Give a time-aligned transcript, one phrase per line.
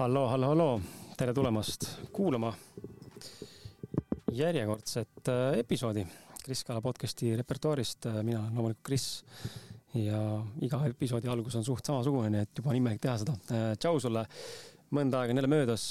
[0.00, 0.80] halloo, halloo, halloo,
[1.16, 2.54] tere tulemast kuulama
[4.32, 6.06] järjekordset äh, episoodi
[6.44, 8.06] Kris Kala podcasti repertuaarist.
[8.06, 9.24] Äh, mina olen loomulikult Kris
[9.94, 10.20] ja
[10.64, 13.34] iga episoodi algus on suht samasugune, nii et juba on imelik teha seda.
[13.52, 14.22] Äh, tšau sulle,
[14.96, 15.84] mõnda aega on jälle möödas,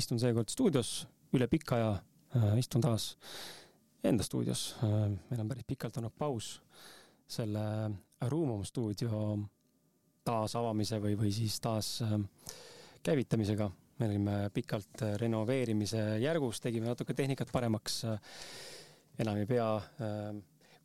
[0.00, 0.92] istun seekord stuudios,
[1.36, 3.18] üle pika aja istun taas
[4.04, 4.70] enda stuudios.
[4.80, 6.54] meil on päris pikalt olnud paus
[7.28, 7.66] selle
[8.32, 9.36] Ruumum stuudio
[10.24, 11.98] taasavamise või, või siis taas
[13.06, 13.70] käivitamisega.
[13.98, 18.04] me olime pikalt renoveerimise järgus, tegime natuke tehnikat paremaks.
[19.18, 20.34] enam ei pea äh,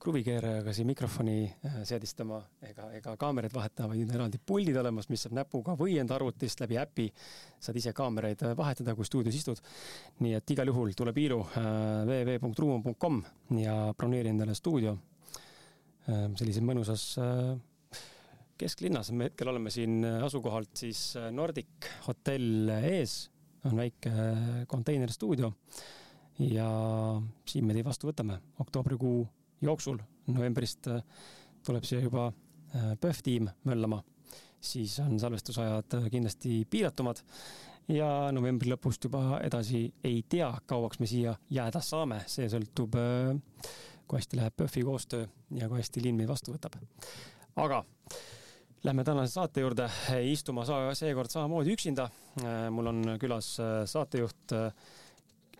[0.01, 5.25] kruvikeerajaga siin mikrofoni äh, seadistama ega, ega kaameraid vahetama, vaid on eraldi puldid olemas, mis
[5.25, 7.07] saab näpuga või enda arvutist läbi äpi
[7.59, 9.61] saad ise kaameraid vahetada, kui stuudios istud.
[10.19, 11.67] nii et igal juhul tule piilu äh,
[12.07, 13.21] www.ruum.com
[13.59, 14.95] ja broneeri endale stuudio
[16.07, 17.57] äh, sellises mõnusas äh,
[18.61, 23.25] kesklinnas, me hetkel oleme siin asukohalt siis Nordic hotell ees,
[23.65, 24.11] on väike
[24.69, 25.51] konteinerstuudio.
[26.41, 26.67] Ja
[27.45, 28.39] siin me teid vastu võtame.
[28.63, 29.19] Oktoobrikuu
[29.61, 29.99] jooksul,
[30.31, 30.87] novembrist
[31.65, 34.01] tuleb siia juba äh, PÖFF tiim möllama,
[34.61, 37.21] siis on salvestusajad kindlasti piiratumad.
[37.91, 43.71] Ja novembri lõpust juba edasi ei tea, kauaks me siia jääda saame, see sõltub, äh,
[44.07, 45.25] kui hästi läheb PÖFFi koostöö
[45.57, 46.77] ja kui hästi linn meid vastu võtab.
[47.55, 47.83] aga
[48.81, 49.85] Lähme tänase saate juurde,
[50.25, 52.07] istuma saa-, seekord samamoodi üksinda.
[52.73, 54.71] mul on külas äh, saatejuht, äh,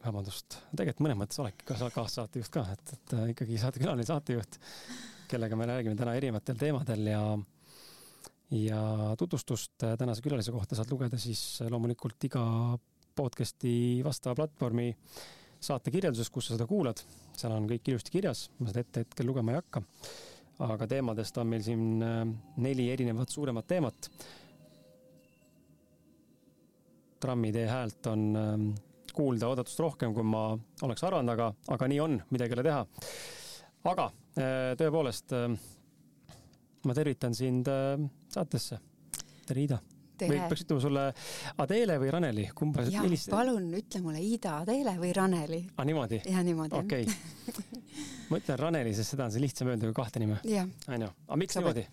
[0.02, 4.58] vabandust, tegelikult mõnes mõttes oledki ka kaassaatejuht ka, et, et äh, ikkagi saatekülaline saatejuht,
[5.30, 7.22] kellega me räägime täna erinevatel teemadel ja
[8.58, 8.81] ja
[9.22, 12.42] tutvustust tänase külalise kohta saad lugeda siis loomulikult iga
[13.15, 14.89] podcast'i vastava platvormi
[15.61, 17.05] saate kirjelduses, kus sa seda kuulad.
[17.38, 19.86] seal on kõik ilusti kirjas, ma seda ette hetkel lugema ei hakka
[20.61, 22.22] aga teemadest on meil siin äh,
[22.61, 24.11] neli erinevat suuremat teemat.
[27.22, 28.64] trammidee häält on ähm,
[29.14, 30.55] kuulda oodatust rohkem, kui ma
[30.88, 32.80] oleks arvanud, aga, aga nii on, midagi ei ole teha.
[33.92, 34.08] aga
[34.42, 35.54] äh, tõepoolest, äh,
[36.89, 37.70] ma tervitan sind
[38.33, 38.80] saatesse.
[39.45, 39.77] tere, Ida
[40.21, 41.04] või peaks ütlema sulle
[41.64, 42.86] Adele või Raneli, kumba?
[42.86, 45.61] jah millist..., palun ütle mulle Ida, Adele või Raneli.
[45.71, 46.21] aa, ah, niimoodi?
[46.26, 46.77] jah, niimoodi.
[46.77, 47.80] okei okay.
[48.31, 50.39] ma ütlen Raneli, sest seda on see lihtsam öelda kui kahte nime.
[50.42, 51.67] onju, aga miks Saab...
[51.67, 51.86] niimoodi?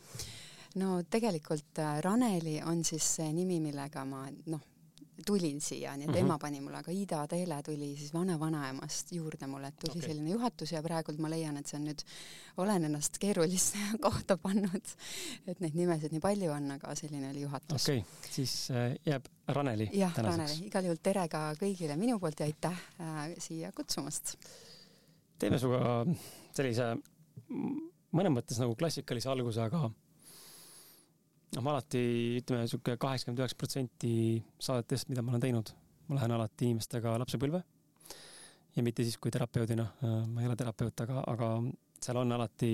[0.78, 4.62] no tegelikult äh, Raneli on siis see nimi, millega ma noh,
[5.26, 6.20] tulin siia, nii et mm -hmm.
[6.20, 10.08] ema pani mulle, aga Ida Teele tuli siis vana-vanaemast juurde mulle, et tuli okay.
[10.08, 12.04] selline juhatus ja praegult ma leian, et see on nüüd,
[12.56, 14.94] olen ennast keerulisse kohta pannud,
[15.46, 17.82] et neid nimesid nii palju on, aga selline oli juhatus.
[17.82, 22.40] okei okay., siis äh, jääb Raneli jah, Raneli, igal juhul tere ka kõigile minu poolt
[22.40, 24.36] ja aitäh äh, siia kutsumast!
[25.38, 26.02] Teeme sinuga
[26.56, 26.92] sellise
[27.48, 32.02] mõnes mõttes nagu klassikalise alguse, aga noh, ma alati
[32.40, 34.12] ütleme sihuke kaheksakümmend üheksa protsenti
[34.62, 35.72] saadetest, mida ma olen teinud,
[36.08, 37.62] ma lähen alati inimestega lapsepõlve.
[38.76, 39.84] ja mitte siis kui terapeudina,
[40.28, 41.48] ma ei ole terapeut, aga, aga
[41.98, 42.70] seal on alati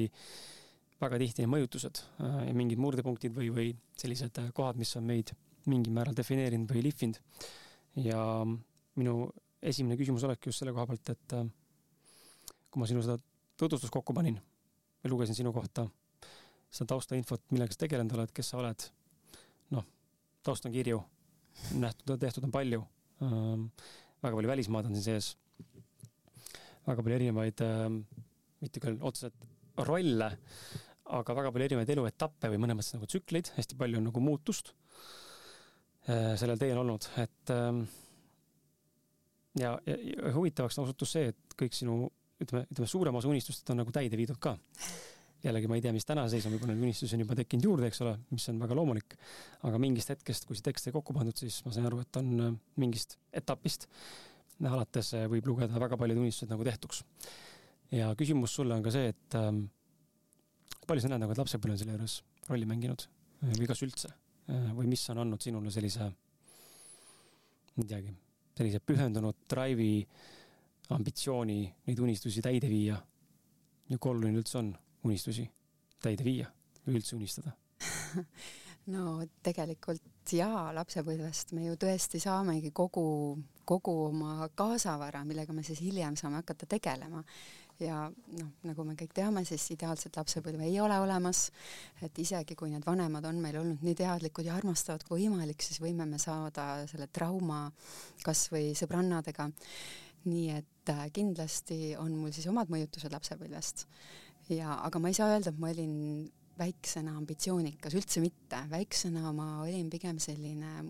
[1.00, 5.32] väga tihti mõjutused ja mingid murdepunktid või, või sellised kohad, mis on meid
[5.70, 7.20] mingil määral defineerinud või lihvinud.
[8.04, 8.20] ja
[9.00, 9.14] minu
[9.62, 11.36] esimene küsimus olekski just selle koha pealt, et
[12.74, 13.14] kui ma sinu seda
[13.54, 14.40] tutvustust kokku panin
[15.04, 15.86] ja lugesin sinu kohta
[16.74, 18.86] seda taustainfot, millega sa tegelenud oled, kes sa oled.
[19.76, 19.86] noh,
[20.42, 20.98] taust on kirju,
[21.78, 22.82] nähtud, tehtud on palju
[23.22, 23.68] ähm,.
[24.24, 25.36] väga palju välismaad on siin sees.
[26.88, 28.00] väga palju erinevaid ähm,,
[28.64, 29.38] mitte küll otseselt
[29.86, 30.32] rolle,
[31.04, 34.74] aga väga palju erinevaid eluetappe või mõnes mõttes nagu tsükleid, hästi palju on nagu muutust
[36.08, 37.84] äh, sellel teel olnud, et ähm,
[39.62, 42.08] ja, ja, ja huvitavaks osutus see, et kõik sinu
[42.42, 44.56] ütleme, ütleme suurem osa unistustest on nagu täide viidud ka
[45.44, 47.88] jällegi ma ei tea, mis tänase seis on, võib-olla neid unistusi on juba tekkinud juurde,
[47.90, 49.16] eks ole, mis on väga loomulik.
[49.68, 52.30] aga mingist hetkest, kui see tekst sai kokku pandud, siis ma sain aru, et on
[52.40, 53.88] äh, mingist etapist
[54.64, 57.04] alates äh, võib lugeda väga paljud unistused nagu tehtuks.
[57.92, 59.66] ja küsimus sulle on ka see, et ähm,
[60.88, 63.08] palju sa näed nagu, et lapsepõlv on selle juures rolli mänginud
[63.44, 64.14] või kas üldse
[64.48, 66.06] või mis on andnud sinule sellise,
[67.74, 68.10] ma ei teagi,
[68.58, 70.02] sellise pühendunud drive'i,
[70.90, 72.98] ambitsiooni neid unistusi täide viia
[73.88, 75.46] ja kui oluline üldse on unistusi
[76.02, 76.50] täide viia
[76.84, 77.54] või üldse unistada
[78.94, 83.04] no tegelikult jaa, lapsepõlvest me ju tõesti saamegi kogu,
[83.68, 87.24] kogu oma kaasavara, millega me siis hiljem saame hakata tegelema.
[87.80, 88.04] ja
[88.38, 91.48] noh, nagu me kõik teame, siis ideaalset lapsepõlve ei ole olemas,
[92.02, 95.80] et isegi kui need vanemad on meil olnud nii teadlikud ja armastavad kui võimalik, siis
[95.82, 97.66] võime me saada selle trauma
[98.22, 99.50] kas või sõbrannadega.
[100.28, 103.86] Nii et äh, kindlasti on mul siis omad mõjutused lapsepõlvest.
[104.52, 105.94] Ja, aga ma ei saa öelda, et ma olin
[106.58, 110.84] väiksena ambitsioonikas, üldse mitte, väiksena ma olin pigem selline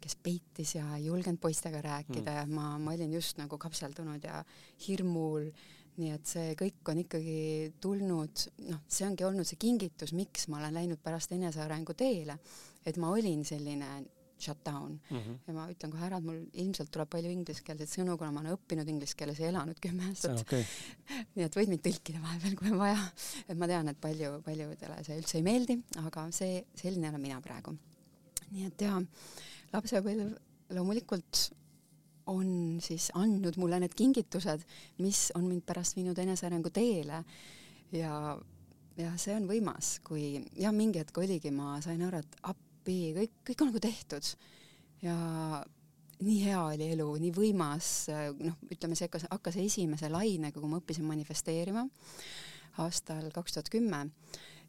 [0.00, 2.38] kes peitis ja ei julgenud poistega rääkida mm.
[2.38, 4.42] ja ma, ma olin just nagu kapseldunud ja
[4.86, 5.50] hirmul.
[6.00, 7.40] Nii et see kõik on ikkagi
[7.82, 12.38] tulnud, noh, see ongi olnud see kingitus, miks ma olen läinud pärast enesearengu teele,
[12.86, 13.88] et ma olin selline
[14.42, 15.16] shutdown mm.
[15.16, 15.38] -hmm.
[15.46, 18.56] ja ma ütlen kohe ära, et mul ilmselt tuleb palju ingliskeelseid sõnu, kuna ma olen
[18.56, 20.42] õppinud inglise keeles ja elanud kümme aastat.
[20.44, 20.64] Okay.
[21.36, 22.98] nii et võid mind tõlkida vahepeal, kui on vaja.
[23.46, 27.40] et ma tean, et palju, paljudele see üldse ei meeldi, aga see, selline olen mina
[27.44, 27.76] praegu.
[28.50, 29.00] nii et jaa,
[29.72, 30.36] lapsepõlv
[30.74, 31.50] loomulikult
[32.30, 34.62] on siis andnud mulle need kingitused,
[35.02, 37.22] mis on mind pärast viinud enesearengu teele
[37.96, 38.14] ja,
[39.00, 42.69] ja see on võimas, kui jah, mingi hetk oligi, ma sain aru, et appi,
[43.16, 44.32] kõik, kõik on nagu tehtud.
[45.04, 45.16] Ja
[46.20, 47.90] nii hea oli elu, nii võimas,
[48.40, 51.86] noh, ütleme, see hakkas, hakkas esimese lainega, kui ma õppisin manifesteerima
[52.80, 54.06] aastal kaks tuhat kümme.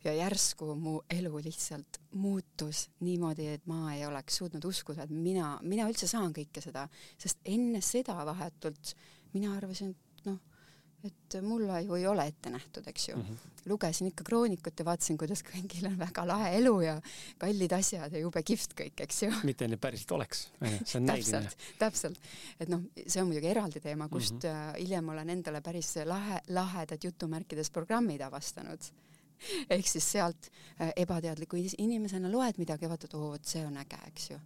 [0.02, 5.60] Ja järsku mu elu lihtsalt muutus niimoodi, et ma ei oleks suutnud uskuda, et mina,
[5.62, 6.88] mina üldse saan kõike seda,
[7.22, 8.96] sest enne seda vahetult
[9.36, 10.40] mina arvasin, et noh,
[11.04, 13.22] et mulle ju ei ole ette nähtud, eks ju mm.
[13.22, 13.52] -hmm.
[13.66, 17.02] lugesin ikka kroonikut ja vaatasin, kuidas kõigil on väga lahe elu ja
[17.38, 19.32] kallid asjad ja jube kihvt kõik, eks ju.
[19.44, 20.50] mitte nii päriselt oleks,
[20.86, 21.50] see on näiline.
[21.80, 22.20] täpselt,
[22.60, 24.78] et noh, see on muidugi eraldi teema, kust mm -hmm.
[24.78, 28.92] hiljem olen endale päris lahe, lahedad jutumärkides programmid avastanud
[29.70, 34.00] ehk siis sealt äh, ebateadliku inimesena loed midagi ja vaatad, oo, vot see on äge,
[34.08, 34.40] eks ju.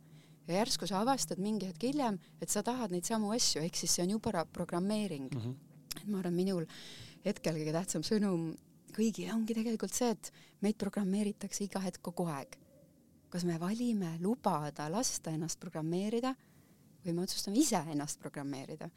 [0.48, 3.96] ja järsku sa avastad mingi hetk hiljem, et sa tahad neid samu asju, ehk siis
[3.96, 5.42] see on juba programmeering mm.
[5.42, 5.56] -hmm.
[6.01, 6.65] Et ma arvan, minul
[7.25, 8.51] hetkel kõige tähtsam sõnum
[8.95, 10.31] kõigile ongi tegelikult see, et
[10.63, 12.57] meid programmeeritakse iga hetk kogu aeg.
[13.30, 16.31] kas me valime lubada lasta ennast programmeerida
[17.03, 18.89] või me otsustame ise ennast programmeerida.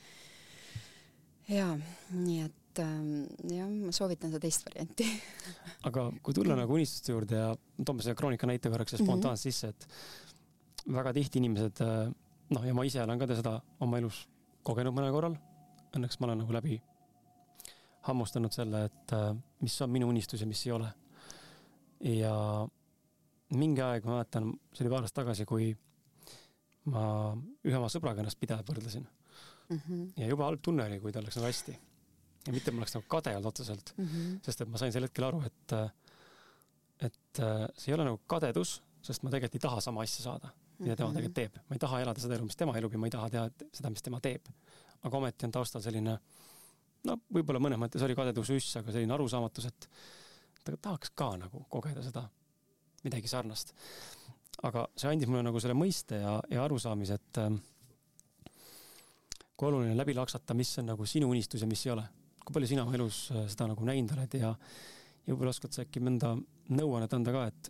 [1.48, 1.74] jaa,
[2.12, 5.08] nii et ähm, jah, ma soovitan seda teist varianti
[5.88, 7.52] aga kui tulla nagu unistuste juurde ja
[7.84, 9.88] toome selle kroonika näite korraks ja spontaanselt sisse, et
[10.92, 12.08] väga tihti inimesed, äh,
[12.54, 14.26] noh, ja ma ise olen ka seda oma elus
[14.66, 15.36] kogenud mõnel korral.
[15.96, 16.80] Õnneks ma olen nagu läbi
[18.08, 19.30] hammustanud selle, et äh,
[19.64, 20.88] mis on minu unistus ja mis ei ole.
[22.04, 22.34] ja
[23.58, 25.72] mingi aeg, ma mäletan, see oli paar aastat tagasi, kui
[26.92, 27.02] ma
[27.66, 29.78] ühe oma sõbraga ennast pidevalt võrdlesin mm.
[29.78, 30.04] -hmm.
[30.20, 31.74] ja jube halb tunne oli, kui tal läks nagu hästi
[32.46, 34.38] ja mitte ma oleks nagu kade olnud otseselt mm, -hmm.
[34.44, 35.74] sest et ma sain sel hetkel aru, et,
[37.08, 37.42] et
[37.76, 41.12] see ei ole nagu kadedus, sest ma tegelikult ei taha sama asja saada, mida tema
[41.12, 41.58] tegelikult teeb.
[41.68, 43.48] ma ei taha elada seda elu, mis tema elab ja ma ei taha teha
[43.80, 44.48] seda, mis tema teeb.
[45.04, 46.16] Aga ometi on taustal selline,
[47.06, 49.88] no võib-olla mõnes mõttes oli kadedus üss, aga selline arusaamatus, et
[50.64, 52.26] ta tahaks ka nagu kogeda seda
[53.04, 53.74] midagi sarnast.
[54.62, 57.42] aga see andis mulle nagu selle mõiste ja, ja arusaamise, et
[59.56, 62.04] kui oluline läbi laksata, mis on nagu sinu unistus ja mis ei ole
[62.48, 65.84] kui palju sina oma elus äh, seda nagu näinud oled ja, ja võib-olla oskad sa
[65.84, 66.32] äkki mõnda
[66.72, 67.68] nõuannet anda ka, et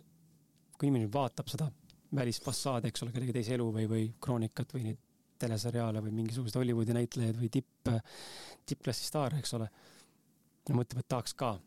[0.79, 1.67] kui inimene vaatab seda
[2.15, 5.01] välisfassaadi, eks ole, kellegi teise elu või, või kroonikat või neid
[5.39, 7.89] teleseriaale või mingisuguseid Hollywoodi näitlejaid või tipp,
[8.65, 9.69] tippklassi staare, eks ole.
[10.69, 11.57] ja mõtleb, et tahaks ka.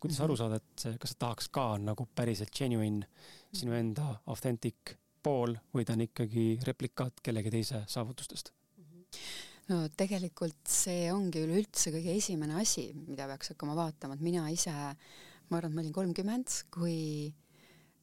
[0.00, 0.24] kuidas mm -hmm.
[0.24, 3.06] aru saada, et see, kas sa tahaks ka nagu päriselt genuine
[3.52, 8.84] sinu enda authentic pool või ta on ikkagi replikaat kellegi teise saavutustest mm?
[8.84, 14.44] -hmm no tegelikult see ongi üleüldse kõige esimene asi, mida peaks hakkama vaatama, et mina
[14.52, 16.98] ise, ma arvan, et ma olin kolmkümmend, kui,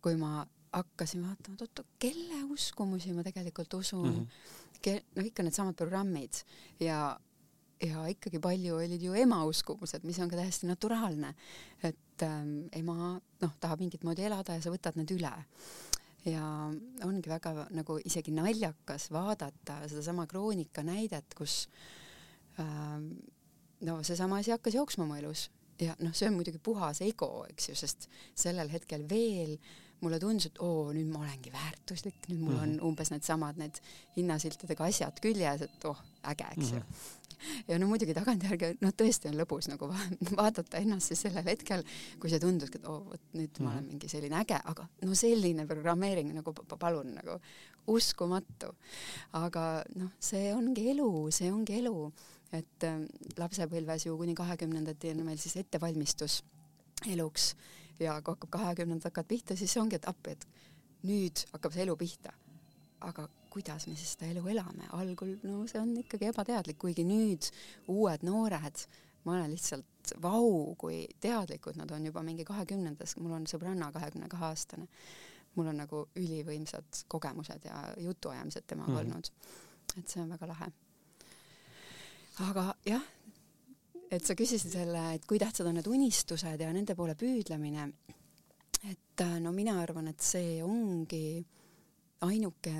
[0.01, 0.41] kui ma
[0.71, 4.60] hakkasin vaatama, et oot, kelle uskumusi ma tegelikult usun mm, -hmm.
[4.89, 6.41] Noh, ikka needsamad programmid.
[6.79, 7.17] Ja
[7.81, 11.33] ja ikkagi palju olid ju ema uskumused, mis on ka täiesti naturaalne,
[11.81, 15.31] et ähm, ema noh, tahab mingit moodi elada ja sa võtad need üle.
[16.29, 16.43] Ja
[17.07, 21.63] ongi väga nagu isegi naljakas vaadata sedasama kroonika näidet, kus
[22.61, 22.99] äh,
[23.87, 25.47] no seesama asi hakkas jooksma mu elus.
[25.81, 28.05] Ja noh, see on muidugi puhas ego, eks ju, sest
[28.37, 29.57] sellel hetkel veel
[30.01, 32.85] mulle tundus, et oo, nüüd ma olengi väärtuslik, nüüd mul on mm -hmm.
[32.89, 33.81] umbes needsamad need
[34.17, 37.21] hinnasiltidega asjad küljes, et oh, äge, eks ju mm -hmm
[37.67, 39.97] ja no muidugi tagantjärgi, noh, tõesti on lõbus nagu va
[40.39, 41.83] vaadata ennast siis sellel hetkel,
[42.21, 43.63] kui see tunduski, et oo oh,, vot nüüd mm -hmm.
[43.63, 43.89] ma olen mhm.
[43.93, 47.39] mingi selline äge, aga no selline programmeering nagu palun nagu
[47.87, 48.75] uskumatu.
[49.33, 52.11] aga noh, see ongi elu, see ongi elu,
[52.51, 53.01] et äh,
[53.37, 56.43] lapsepõlves ju kuni kahekümnendati on meil siis ettevalmistus
[57.07, 57.55] eluks
[58.01, 60.47] ja kui hakkab kahekümnendad hakkavad pihta, siis ongi, et appi, et
[61.07, 62.33] nüüd hakkab see elu pihta.
[63.01, 67.47] aga kuidas me siis seda elu elame, algul no see on ikkagi ebateadlik, kuigi nüüd
[67.89, 68.83] uued noored,
[69.25, 74.29] ma olen lihtsalt vau, kui teadlikud nad on juba mingi kahekümnendas, mul on sõbranna kahekümne
[74.31, 74.87] kahe aastane.
[75.55, 79.01] mul on nagu ülivõimsad kogemused ja jutuajamised temaga mm -hmm.
[79.01, 79.31] olnud.
[79.97, 80.71] et see on väga lahe.
[82.39, 83.03] aga jah,
[84.11, 87.91] et sa küsisid selle, et kui tähtsad on need unistused ja nende poole püüdlemine.
[88.89, 91.43] et no mina arvan, et see ongi
[92.21, 92.71] ainuke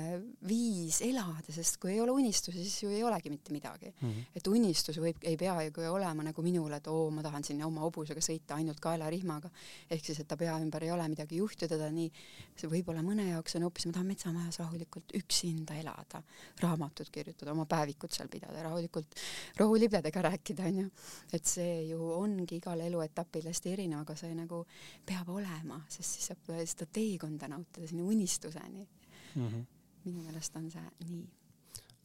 [0.46, 4.10] viis elada, sest kui ei ole unistusi, siis ju ei olegi mitte midagi mm.
[4.10, 4.36] -hmm.
[4.38, 7.82] et unistus võib, ei pea ju olema nagu minul, et oo, ma tahan sinna oma
[7.82, 9.50] hobusega sõita ainult kaelarihmaga.
[9.90, 12.12] ehk siis, et ta pea ümber ei ole midagi juhtida, ta nii,
[12.56, 16.22] see võib-olla mõne jaoks on hoopis, ma tahan metsamajas rahulikult üksinda elada,
[16.60, 19.18] raamatut kirjutada, oma päevikut seal pidada, rahulikult
[19.58, 20.90] rohulibedega rääkida, onju.
[21.32, 24.64] et see ju ongi igale eluetapile hästi erinev, aga see nagu
[25.06, 28.86] peab olema, sest siis saab seda teekonda nautida sinna unistuseni
[29.34, 29.46] mm.
[29.48, 29.66] -hmm.
[30.04, 31.26] minu meelest on see nii.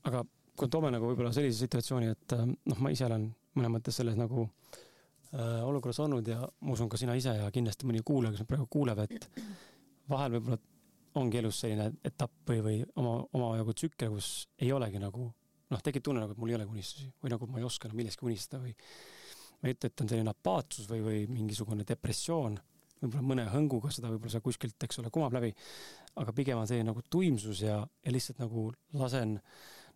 [0.09, 0.23] aga
[0.57, 4.17] kui toome nagu võib-olla sellise situatsiooni, et äh, noh, ma ise olen mõnes mõttes selles
[4.17, 8.47] nagu äh, olukorras olnud ja ma usun ka sina ise ja kindlasti mõni kuulaja, kes
[8.49, 9.29] praegu kuuleb, et
[10.09, 10.59] vahel võib-olla
[11.17, 15.27] ongi elus selline etapp või, või oma, omajagu tsükkel, kus ei olegi nagu
[15.71, 18.01] noh, tekib tunne nagu, et mul ei olegi unistusi või nagu ma ei oska enam
[18.01, 18.73] millestki unistada või
[19.57, 22.57] ma ei ütle, et on selline apaatsus või, või mingisugune depressioon
[23.01, 25.53] võib-olla mõne hõnguga seda võib-olla seal kuskilt, eks ole, kumab läbi.
[26.17, 29.37] aga pigem on see nagu tuimsus ja, ja lihtsalt nagu lasen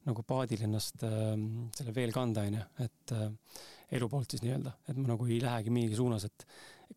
[0.08, 1.36] nagu paadil ennast äh,
[1.78, 3.30] selle veel kanda, onju, et äh,
[3.98, 6.46] elu poolt siis nii-öelda, et ma nagu ei lähegi mingi suunas, et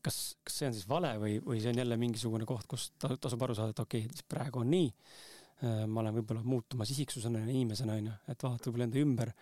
[0.04, 3.42] kas, kas see on siis vale või, või see on jälle mingisugune koht, kus tasub
[3.44, 5.84] aru saada, et okei okay,, praegu on nii äh,.
[5.90, 9.34] ma olen võib-olla muutumas isiksusena ja inimesena, onju, et vaadata võib-olla enda ümber,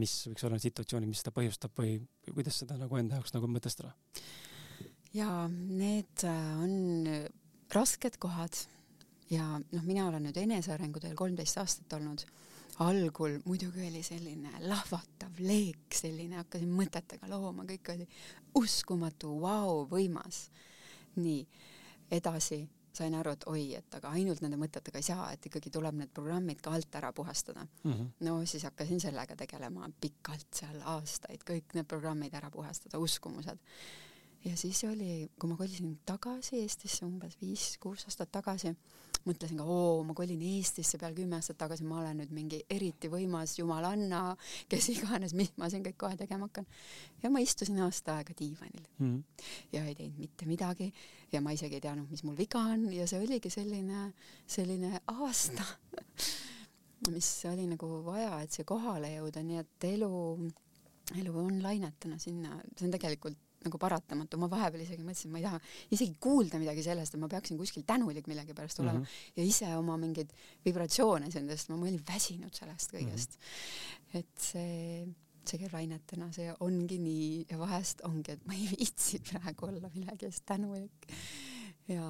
[0.00, 3.50] mis võiks olla situatsioonid, mis seda põhjustab või, või kuidas seda nagu enda jaoks nagu
[3.50, 3.92] mõtestada
[5.14, 7.08] ja need äh, on
[7.72, 8.56] rasked kohad
[9.32, 12.24] ja noh, mina olen nüüd enesearengu teel kolmteist aastat olnud.
[12.82, 18.06] algul muidugi oli selline lahvatav leek, selline, hakkasin mõtetega looma, kõik oli
[18.58, 20.46] uskumatu, vau, võimas.
[21.16, 21.44] nii,
[22.10, 25.96] edasi sain aru, et oi, et aga ainult nende mõtetega ei saa, et ikkagi tuleb
[25.96, 27.92] need programmid ka alt ära puhastada mm.
[27.92, 28.08] -hmm.
[28.20, 33.58] no siis hakkasin sellega tegelema pikalt seal aastaid, kõik need programmid ära puhastada, uskumused
[34.44, 38.72] ja siis oli, kui ma kolisin tagasi Eestisse umbes viis-kuus aastat tagasi,
[39.26, 43.10] mõtlesin ka, oo, ma kolin Eestisse peale kümme aastat tagasi, ma olen nüüd mingi eriti
[43.12, 44.22] võimas jumalanna,
[44.70, 46.66] kes iganes, mis ma siin kõik kohe tegema hakkan.
[47.22, 48.88] ja ma istusin aasta aega diivanil.
[48.98, 49.44] Mm -hmm.
[49.72, 50.92] ja ei teinud mitte midagi.
[51.32, 52.92] Ja ma isegi ei teadnud, mis mul viga on.
[52.92, 54.12] Ja see oligi selline,
[54.46, 55.64] selline aasta
[57.10, 60.10] mis oli nagu vaja, et see kohale jõuda, nii et elu,
[61.18, 65.46] elu on lainetena sinna, see on tegelikult nagu paratamatu, ma vahepeal isegi mõtlesin, ma ei
[65.46, 65.60] taha
[65.96, 69.36] isegi kuulda midagi sellest, et ma peaksin kuskil tänulik millegipärast olema mm -hmm.
[69.36, 70.32] ja ise oma mingeid
[70.64, 73.42] vibratsioone sellest, ma olin väsinud sellest kõigest mm.
[73.42, 74.18] -hmm.
[74.18, 75.06] et see,
[75.44, 79.90] see käib lainetena, see ongi nii ja vahest ongi, et ma ei viitsi praegu olla
[79.94, 81.10] millegi eest tänulik
[81.92, 82.06] ja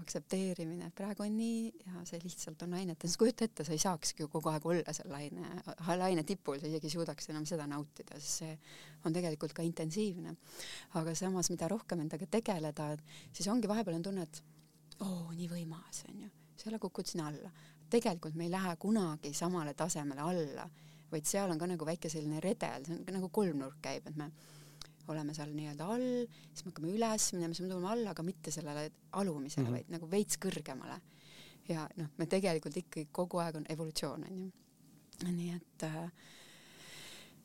[0.00, 4.30] aktsepteerimine, praegu on nii ja see lihtsalt on lainetes, kujuta ette, sa ei saakski ju
[4.32, 5.50] kogu aeg olla seal laine,
[6.00, 8.56] laine tipul, sa isegi ei suudaks enam seda nautida, sest see
[9.04, 10.36] on tegelikult ka intensiivne.
[11.00, 12.88] aga samas, mida rohkem endaga tegeleda,
[13.32, 14.42] siis ongi vahepeal on tunne, et
[15.04, 17.52] oo, nii võimas, onju, selle kukud sinna alla.
[17.90, 20.68] tegelikult me ei lähe kunagi samale tasemele alla,
[21.10, 24.30] vaid seal on ka nagu väike selline redel, see on nagu kolmnurk käib, et me
[25.12, 26.06] oleme seal nii-öelda all,
[26.50, 28.86] siis me hakkame üles minema, siis me tuleme alla, aga mitte sellele
[29.20, 29.80] alumisele mm, -hmm.
[29.80, 31.00] vaid nagu veits kõrgemale.
[31.68, 34.50] ja noh, me tegelikult ikkagi kogu aeg on evolutsioon onju.
[35.24, 36.08] nii et äh,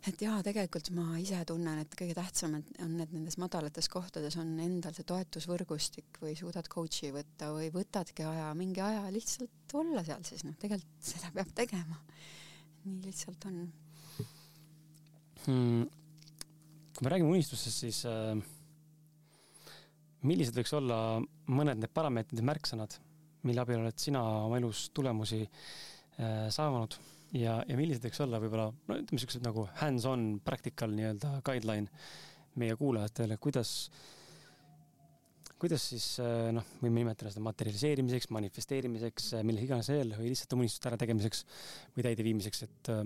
[0.08, 2.64] et jaa, tegelikult ma ise tunnen, et kõige tähtsam on,
[3.04, 8.54] et nendes madalates kohtades on endal see toetusvõrgustik või suudad coach'i võtta või võtadki aja,
[8.56, 12.00] mingi aja lihtsalt olla seal siis noh, tegelikult seda peab tegema.
[12.86, 13.64] nii lihtsalt on
[15.46, 15.99] hmm
[17.00, 18.34] kui me räägime unistustest, siis äh,
[20.28, 20.98] millised võiks olla
[21.48, 22.98] mõned need parameetrid ja märksõnad,
[23.48, 26.98] mille abil oled sina oma elus tulemusi äh, saavanud?
[27.40, 31.88] Ja, ja millised võiks olla võib-olla, no ütleme, siuksed nagu hands-on practical nii-öelda guideline
[32.60, 33.74] meie kuulajatele, kuidas,
[35.62, 40.60] kuidas siis äh, noh, võime nimetada seda materialiseerimiseks, manifesteerimiseks, äh, milles iganes veel või lihtsalt
[40.60, 41.46] unistuste ärategemiseks
[41.96, 43.06] või täideviimiseks, et äh,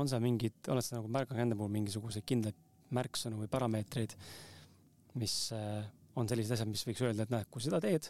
[0.00, 2.63] on seal mingid, oled sa nagu märganud enda puhul mingisuguseid kindlaid
[2.94, 4.16] märksõnu või parameetreid,
[5.20, 5.84] mis äh,
[6.18, 8.08] on sellised asjad, mis võiks öelda, et näed, kui seda teed,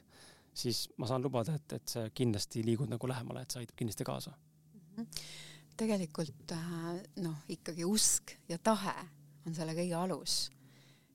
[0.54, 4.06] siis ma saan lubada, et, et sa kindlasti liigud nagu lähemale, et see aitab kindlasti
[4.06, 4.80] kaasa mm.
[4.96, 5.22] -hmm.
[5.76, 6.90] tegelikult äh,
[7.24, 8.94] noh, ikkagi usk ja tahe
[9.46, 10.50] on selle kõige alus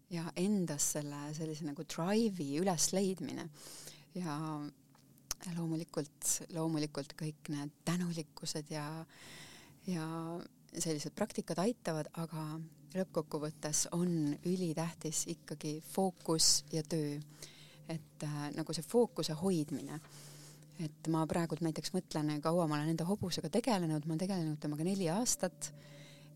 [0.09, 3.49] ja endas selle sellise nagu drive'i ülesleidmine
[4.17, 4.35] ja
[5.55, 8.85] loomulikult, loomulikult kõik need tänulikkused ja,
[9.87, 10.05] ja
[10.73, 12.59] sellised praktikad aitavad, aga
[12.95, 17.19] lõppkokkuvõttes on ülitähtis ikkagi fookus ja töö.
[17.89, 19.99] et äh, nagu see fookuse hoidmine.
[20.79, 24.83] et ma praegult näiteks mõtlen, kaua ma olen enda hobusega tegelenud, ma olen tegelenud temaga
[24.83, 25.73] neli aastat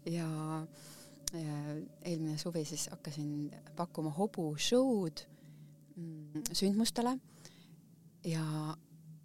[0.05, 0.27] ja
[1.35, 5.25] äh, eelmine suvi siis hakkasin pakkuma hobushow'd
[5.95, 7.17] mm, sündmustele
[8.25, 8.77] ja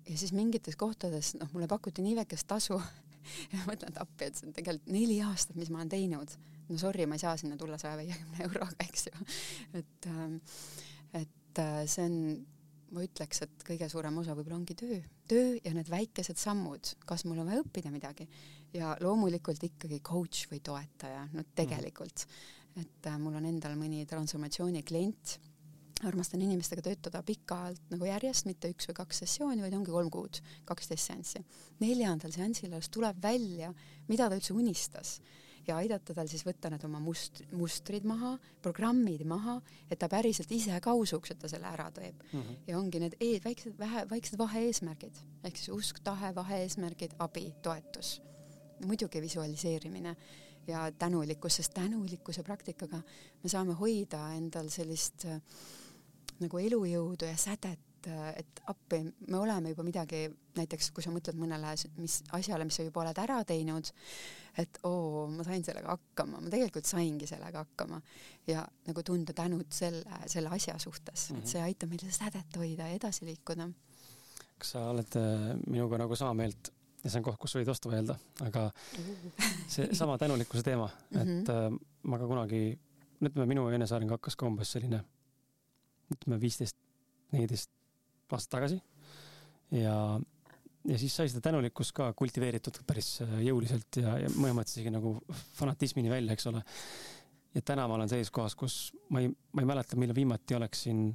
[0.09, 2.79] ja siis mingites kohtades, noh, mulle pakuti nii väikest tasu
[3.53, 6.37] ja ma mõtlen, et appi, et see on tegelikult neli aastat, mis ma olen teinud.
[6.69, 9.27] No sorry, ma ei saa sinna tulla saja viiekümne euroga, eks ju.
[9.81, 10.39] et, ähm,
[11.17, 12.21] et äh, see on,
[12.95, 17.27] ma ütleks, et kõige suurem osa võib-olla ongi töö, töö ja need väikesed sammud, kas
[17.29, 18.29] mul on vaja õppida midagi.
[18.77, 22.27] Ja loomulikult ikkagi coach või toetaja, no tegelikult.
[22.79, 25.39] Et äh, mul on endal mõni transformatsiooni klient.
[26.07, 30.39] Armastan inimestega töötada pikalt nagu järjest, mitte üks või kaks sessiooni, vaid ongi kolm kuud,
[30.69, 31.43] kaksteist seanssi.
[31.81, 33.73] neljandal seansil alles tuleb välja,
[34.07, 35.17] mida ta üldse unistas
[35.69, 38.35] ja aidata tal siis võtta need oma must-, mustrid maha,
[38.65, 39.59] programmid maha,
[39.91, 42.41] et ta päriselt ise ka usuks, et ta selle ära teeb mm.
[42.41, 42.61] -hmm.
[42.67, 48.21] ja ongi need e väiksed, vähe, väiksed vaheeesmärgid, ehk siis usk, tahe, vaheeesmärgid, abi, toetus.
[48.87, 50.17] muidugi visualiseerimine
[50.69, 53.01] ja tänulikkus, sest tänulikkuse praktikaga
[53.43, 55.41] me saame hoida endal sellist äh,
[56.41, 61.73] nagu elujõudu ja sädet, et appi, me oleme juba midagi, näiteks kui sa mõtled mõnele
[61.99, 63.91] mis asjale, mis sa juba oled ära teinud,
[64.59, 68.01] et oo, ma sain sellega hakkama, ma tegelikult saingi sellega hakkama
[68.47, 71.39] ja nagu tunda tänud selle, selle asja suhtes mm, -hmm.
[71.39, 71.51] et mhm.
[71.53, 73.71] see aitab meil seda sädet hoida ja edasi liikuda.
[74.59, 76.73] kas sa oled äh, minuga nagu sama meelt
[77.05, 78.71] ja see on koht, kus võid vastu vaielda, aga
[79.69, 81.79] see sama tänulikkuse teema, et mm -hmm.
[82.03, 82.79] ma ka kunagi,
[83.23, 85.05] ütleme, minu eneseareng hakkas ka umbes selline
[86.13, 86.77] ütleme viisteist,
[87.33, 87.71] neliteist
[88.37, 88.81] aastat tagasi.
[89.77, 89.95] ja,
[90.89, 94.93] ja siis sai seda tänulikkust ka kultiveeritud päris äh, jõuliselt ja, ja mõnes mõttes isegi
[94.95, 95.17] nagu
[95.59, 96.65] fanatismini välja, eks ole.
[97.55, 98.81] ja täna ma olen sellises kohas, kus
[99.15, 101.09] ma ei, ma ei mäleta, millal viimati oleksin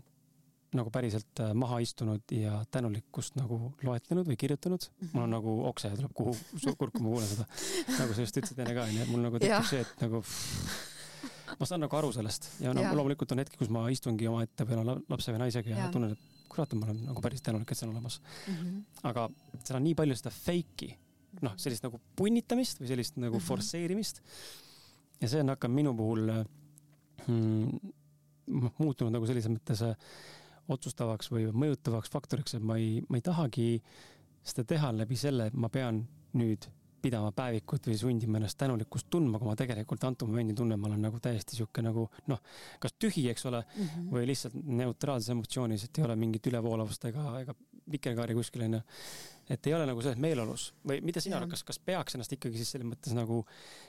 [0.74, 5.94] nagu päriselt äh, maha istunud ja tänulikkust nagu loetlenud või kirjutanud mul on nagu okse
[5.94, 6.34] tuleb kuhu
[6.80, 7.46] kurku, ma kuulen seda.
[8.00, 10.24] nagu sa just ütlesid enne ka, onju, et mul nagu tekib see, et nagu
[11.60, 14.80] ma saan nagu aru sellest ja noh, loomulikult on hetki, kus ma istungi omaette või
[14.80, 15.92] no lapse või naisega ja, ja.
[15.94, 18.60] tunnen, et kurat, ma olen nagu päris tänulik, et see on olemas mm.
[18.60, 19.08] -hmm.
[19.10, 19.30] aga
[19.64, 20.92] seal on nii palju seda fake'i,
[21.42, 23.48] noh, sellist nagu punnitamist või sellist nagu mm -hmm.
[23.48, 24.22] forsseerimist.
[25.22, 26.32] ja see on hakanud minu puhul
[27.28, 27.92] mm,
[28.78, 29.96] muutunud nagu selles mõttes äh,
[30.72, 33.68] otsustavaks või mõjutavaks faktoriks, et ma ei, ma ei tahagi
[34.44, 36.04] seda teha läbi selle, et ma pean
[36.40, 36.68] nüüd
[37.04, 41.04] pidama päevikut või sundima ennast tänulikkust tundma, kui ma tegelikult antud momendil tunnen, ma olen
[41.08, 42.42] nagu täiesti sihuke nagu noh,
[42.84, 44.10] kas tühi, eks ole mm, -hmm.
[44.16, 47.56] või lihtsalt neutraalses emotsioonis, et ei ole mingit ülevoolavust ega, ega
[47.92, 48.82] vikerkaari kuskil onju.
[49.50, 52.58] et ei ole nagu selles meeleolus või mida sina arvad, kas, kas peaks ennast ikkagi
[52.58, 53.42] siis selles mõttes nagu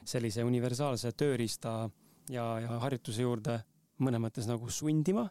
[0.04, 1.90] sellise universaalse tööriista
[2.28, 3.60] ja, ja harjutuse juurde
[4.02, 5.28] mõnes mõttes nagu sundima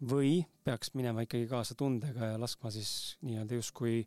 [0.00, 4.02] või peaks minema ikkagi kaasa tundega ja laskma siis nii-öelda justkui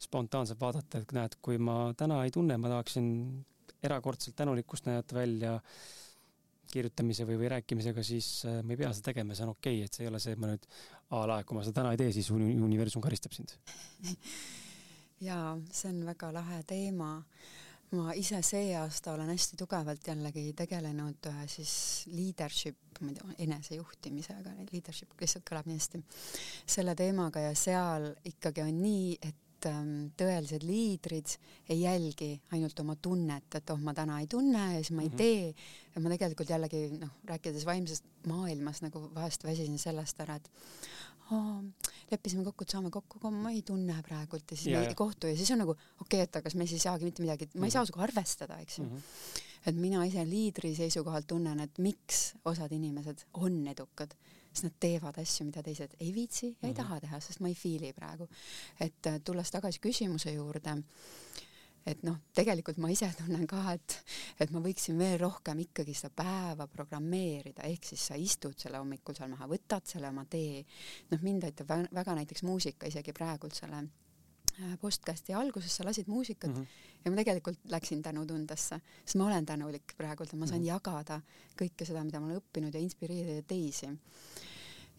[0.00, 3.08] spontaanselt vaadata, et näed, kui ma täna ei tunne, ma tahaksin
[3.84, 5.58] erakordselt tänulikkust näidata välja
[6.72, 9.86] kirjutamise või, või rääkimisega, siis äh, ma ei pea seda tegema, see on okei okay,,
[9.86, 10.64] et see ei ole see, et ma nüüd
[11.14, 13.54] a la, kui ma seda täna ei tee, siis universum karistab sind.
[15.28, 17.12] jaa, see on väga lahe teema
[17.94, 21.72] ma ise see aasta olen hästi tugevalt jällegi tegelenud äh, siis
[22.10, 26.02] leadership, ma ei tea, enesejuhtimisega, leadership lihtsalt kõlab nii hästi,
[26.76, 31.36] selle teemaga ja seal ikkagi on nii, et ähm, tõelised liidrid
[31.70, 35.12] ei jälgi ainult oma tunnet, et oh, ma täna ei tunne ja siis ma ei
[35.12, 35.20] mhm.
[35.22, 35.54] tee.
[35.94, 40.50] ja ma tegelikult jällegi noh, rääkides vaimsest maailmast nagu vahest väsisin sellest ära, et
[42.10, 44.98] leppisime kokku, et saame kokku, aga ma ei tunne praegult ja siis ja, me ei
[44.98, 47.24] kohtu ja siis on nagu okei okay,, et aga kas me siis ei saagi mitte
[47.24, 47.90] midagi, ma ei saa mhm.
[47.90, 48.96] sinuga arvestada, eks ju mm.
[48.96, 49.42] -hmm.
[49.66, 54.14] et mina ise liidri seisukohalt tunnen, et miks osad inimesed on edukad,
[54.52, 56.68] sest nad teevad asju, mida teised ei viitsi ja mm -hmm.
[56.68, 58.28] ei taha teha, sest ma ei fiili praegu.
[58.80, 60.82] et äh, tulles tagasi küsimuse juurde
[61.86, 63.96] et noh, tegelikult ma ise tunnen ka, et,
[64.42, 69.16] et ma võiksin veel rohkem ikkagi seda päeva programmeerida, ehk siis sa istud selle hommikul
[69.16, 70.64] seal maha, võtad selle oma tee.
[71.12, 76.50] noh, mind aitab väga näiteks muusika isegi praegult selle äh, podcast'i alguses sa lasid muusikat
[76.50, 77.02] mm -hmm.
[77.04, 80.74] ja ma tegelikult läksin tänutundesse, sest ma olen tänulik praegult, et ma sain mm -hmm.
[80.74, 81.20] jagada
[81.62, 83.88] kõike seda, mida ma olen õppinud ja inspireerida teisi.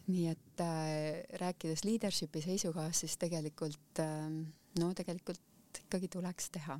[0.08, 4.46] nii et äh, rääkides leadership'i seisukohast, siis tegelikult äh,
[4.80, 5.47] no tegelikult
[5.84, 6.78] ikkagi tuleks teha.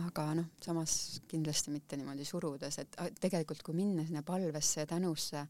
[0.00, 5.44] aga noh, samas kindlasti mitte niimoodi surudes, et tegelikult kui minna sinna palvesse ja tänusse,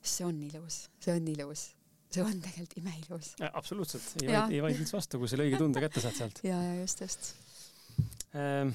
[0.00, 1.64] see on ilus, see on ilus,
[2.10, 3.32] see on tegelikult imeilus.
[3.50, 6.42] absoluutselt, ei vaidle, ei vaidle vastu, kui selle õige tunde kätte saad sealt.
[6.50, 7.32] ja, ja just, just
[8.34, 8.70] ähm,.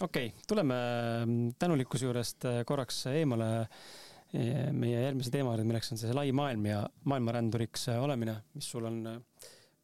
[0.00, 0.78] okei okay,, tuleme
[1.26, 6.30] mm, tänulikkuse juurest äh, korraks eemale äh, meie järgmise teema juurde, milleks on see lai
[6.32, 9.04] maailm ja maailmaränduriks äh, olemine, mis sul on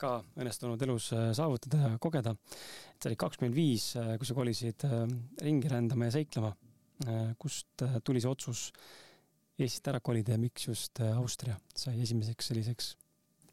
[0.01, 2.35] ka õnnestunud elus äh, saavutada ja kogeda.
[2.35, 5.05] et sa olid kakskümmend viis, äh, kui sa kolisid äh,
[5.45, 6.55] ringi rändama ja seiklema.
[7.41, 8.67] kust tuli see otsus
[9.57, 12.91] Eestist ära kolida ja miks just Austria sai esimeseks selliseks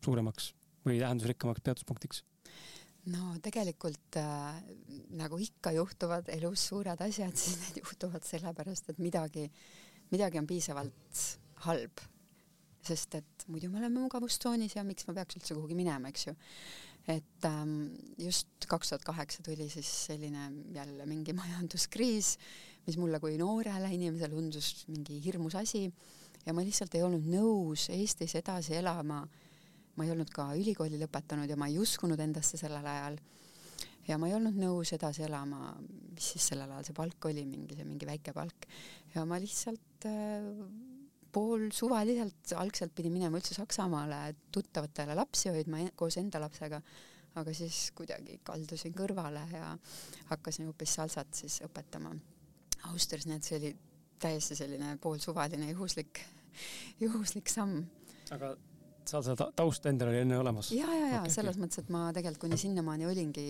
[0.04, 0.50] suuremaks
[0.84, 2.26] või tähendusrikkamaks peatuspunktiks?
[3.14, 4.60] no tegelikult äh,
[5.18, 9.48] nagu ikka juhtuvad elus suured asjad, siis need juhtuvad sellepärast, et midagi,
[10.12, 11.24] midagi on piisavalt
[11.68, 12.04] halb.
[12.88, 16.36] Sest et muidu me oleme mugavustsoonis ja miks ma peaks üldse kuhugi minema, eks ju.
[17.08, 22.36] et ähm, just kaks tuhat kaheksa tuli siis selline jälle mingi majanduskriis,
[22.88, 25.88] mis mulle kui noorele inimesele tundus mingi hirmus asi
[26.46, 29.26] ja ma lihtsalt ei olnud nõus Eestis edasi elama
[29.98, 33.18] ma ei olnud ka ülikooli lõpetanud ja ma ei uskunud endasse sellel ajal.
[34.08, 35.74] ja ma ei olnud nõus edasi elama,
[36.14, 38.70] mis siis sellel ajal see palk oli, mingi see mingi väike palk.
[39.16, 40.52] ja ma lihtsalt äh,
[41.34, 46.80] poolsuvaliselt, algselt pidin minema üldse Saksamaale tuttavatele lapsi hoidma koos enda lapsega,
[47.38, 49.74] aga siis kuidagi kaldusin kõrvale ja
[50.32, 52.16] hakkasin hoopis salsat siis õpetama
[52.92, 53.74] Austrias, nii et see oli
[54.22, 56.22] täiesti selline poolsuvaline juhuslik,
[57.02, 57.84] juhuslik samm.
[58.34, 58.56] aga
[59.08, 60.72] seal seda taust endal oli enne olemas?
[60.76, 61.66] ja, ja, ja okay, selles okay.
[61.66, 63.48] mõttes, et ma tegelikult kuni sinnamaani olingi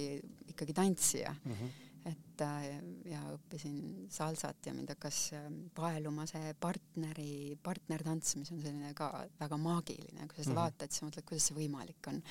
[0.53, 1.59] ikkagi tantsija mm.
[1.59, 1.75] -hmm
[2.07, 2.67] et äh,
[3.09, 9.09] ja õppisin salsat ja mind hakkas äh, paeluma see partneri, partnertants, mis on selline ka
[9.39, 10.61] väga maagiline, kui sa seda mm -hmm.
[10.61, 12.21] vaatad, siis mõtled, kuidas see võimalik on.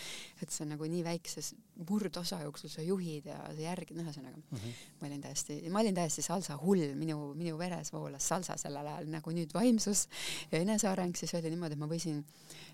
[0.43, 1.55] et see on nagu nii väikses
[1.89, 4.73] murdosa jooksul sa juhid ja sa järgid, noh, ühesõnaga mm -hmm.
[5.01, 9.11] ma olin täiesti, ma olin täiesti salsa hull, minu, minu veres voolas salsa sellel ajal
[9.11, 10.09] nagu nüüd vaimsus
[10.53, 12.25] ja eneseareng siis oli niimoodi, et ma võisin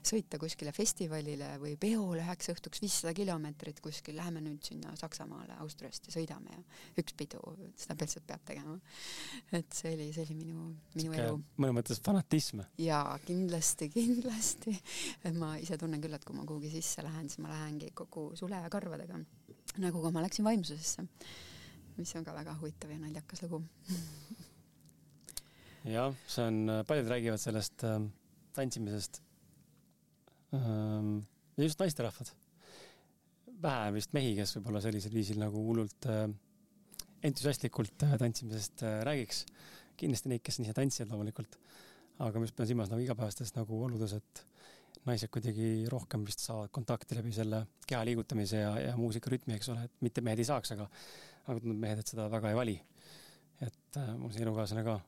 [0.03, 6.07] sõita kuskile festivalile või peole üheks õhtuks viissada kilomeetrit kuskil, läheme nüüd sinna Saksamaale Austriast
[6.07, 6.63] ja sõidame ja
[7.03, 7.41] üks pidu,
[7.79, 8.77] seda lihtsalt peab tegema.
[9.59, 10.67] et see oli, see oli minu,
[10.99, 11.39] minu elu.
[11.63, 12.65] mõnes mõttes fanatism.
[12.83, 14.77] jaa, kindlasti, kindlasti.
[15.25, 18.31] et ma ise tunnen küll, et kui ma kuhugi sisse lähen, siis ma lähengi kogu
[18.39, 19.21] sule ja karvadega,
[19.83, 21.07] nagu ka ma läksin vaimsusesse,
[21.99, 23.63] mis on ka väga huvitav ja naljakas lugu
[25.85, 27.99] jah, see on, paljud räägivad sellest äh,
[28.55, 29.23] tantsimisest
[30.55, 31.21] ähm,.
[31.57, 32.33] just naisterahvad
[33.63, 36.27] vähe vist mehi, kes võib-olla sellisel viisil nagu hullult äh,
[37.27, 39.45] entusiastlikult äh, tantsimisest äh, räägiks.
[39.97, 41.59] kindlasti neid, kes on ise tantsijad loomulikult,
[42.25, 44.41] aga ma just pean silmas nagu igapäevastes nagu oludes, et
[45.07, 49.87] naised kuidagi rohkem vist saavad kontakti läbi selle keha liigutamise ja, ja muusikarütmi, eks ole,
[49.87, 50.89] et mitte mehed ei saaks, aga,
[51.45, 52.77] aga tundub mehed, et seda väga ei vali.
[53.63, 54.99] et äh, mul see elukaaslane ka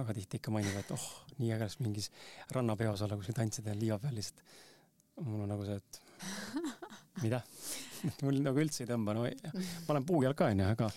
[0.00, 1.06] väga tihti ikka mainib, et oh,
[1.38, 2.10] nii äge oleks mingis
[2.56, 4.42] rannapeos olla kuskil tantsida liiva peal lihtsalt.
[5.20, 6.00] mul on nagu see, et
[7.22, 7.40] mida
[8.24, 10.90] mul nagu üldse ei tõmba, no ma olen puujalg ka onju, aga,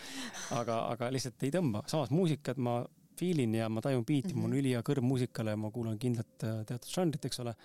[0.60, 2.82] aga, aga lihtsalt ei tõmba, samas muusikat ma
[3.20, 4.42] feel in ja ma tajun biiti mm, -hmm.
[4.42, 4.60] mul on mhm.
[4.60, 7.56] ülihea kõrv muusikale, ma kuulan kindlat äh, teatud žanrit, eks ole.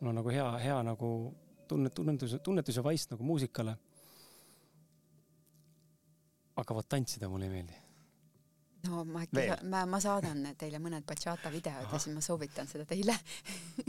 [0.00, 1.10] mul on nagu hea, hea nagu
[1.68, 3.76] tunnet, tunnetus, tunnetus ja vaist nagu muusikale.
[6.56, 7.85] aga vot tantsida mulle ei meeldi
[8.88, 12.88] no ma äkki, ma, ma saadan teile mõned bachata videod ja siis ma soovitan seda
[12.88, 13.16] teile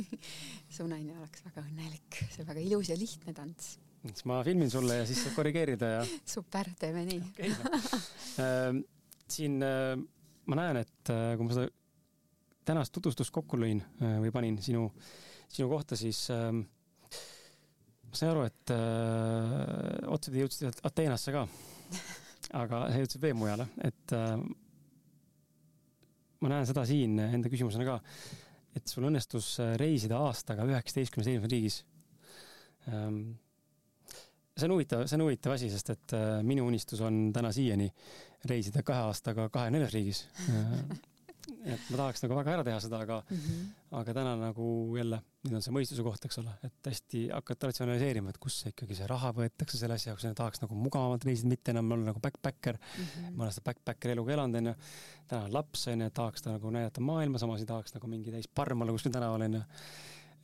[0.75, 4.71] su naine oleks väga õnnelik, see on väga ilus ja lihtne tants siis ma filmin
[4.71, 6.05] sulle ja siis saad korrigeerida ja.
[6.35, 7.49] super, teeme nii okay,.
[7.49, 7.81] No.
[8.43, 8.79] Äh,
[9.31, 9.97] siin äh,
[10.47, 11.71] ma näen, et äh, kui ma seda
[12.67, 14.89] tänast tutvustust kokku lõin või panin sinu,
[15.47, 21.45] sinu kohta, siis ma sain aru, et öö, otsapidi jõudsid Ateenasse ka.
[22.61, 24.35] aga sa jõudsid veel mujale, et öö,
[26.41, 27.97] ma näen seda siin enda küsimusena ka,
[28.77, 31.77] et sul õnnestus reisida aastaga üheksateistkümnes erinevases riigis.
[32.91, 33.21] Ehm,
[34.57, 37.89] see on huvitav, see on huvitav asi, sest et äh, minu unistus on täna siiani
[38.49, 40.23] reisida kahe aastaga kahekümne neljas riigis
[41.65, 43.67] et ma tahaks nagu väga ära teha seda, aga mm, -hmm.
[43.99, 44.67] aga täna nagu
[44.97, 48.97] jälle, nüüd on see mõistuse koht, eks ole, et hästi hakata ratsionaliseerima, et see ikkagi
[48.99, 52.77] see raha võetakse selle asja jaoks, tahaks nagu mugavamalt reisida, mitte enam olla nagu backpacker
[52.77, 53.03] mm.
[53.03, 53.31] -hmm.
[53.35, 54.75] ma olen seda backpackeri eluga elanud, onju.
[55.27, 58.47] täna on laps, onju, tahaks ta nagu näidata maailma, samas ei tahaks nagu mingi täis
[58.47, 59.63] parm olla kuskil tänaval, onju.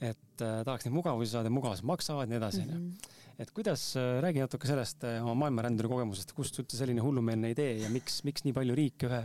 [0.04, 2.80] Et äh, tahaks neid mugavusi saada, mugavused maksavad, nii edasi, onju.
[2.80, 3.20] Mhm.
[3.44, 7.80] Et kuidas, äh, räägi natuke sellest äh, oma maailmaränduri kogemusest, kust üldse selline hullumeelne idee
[7.82, 9.22] ja miks, miks nii palju riike ühe,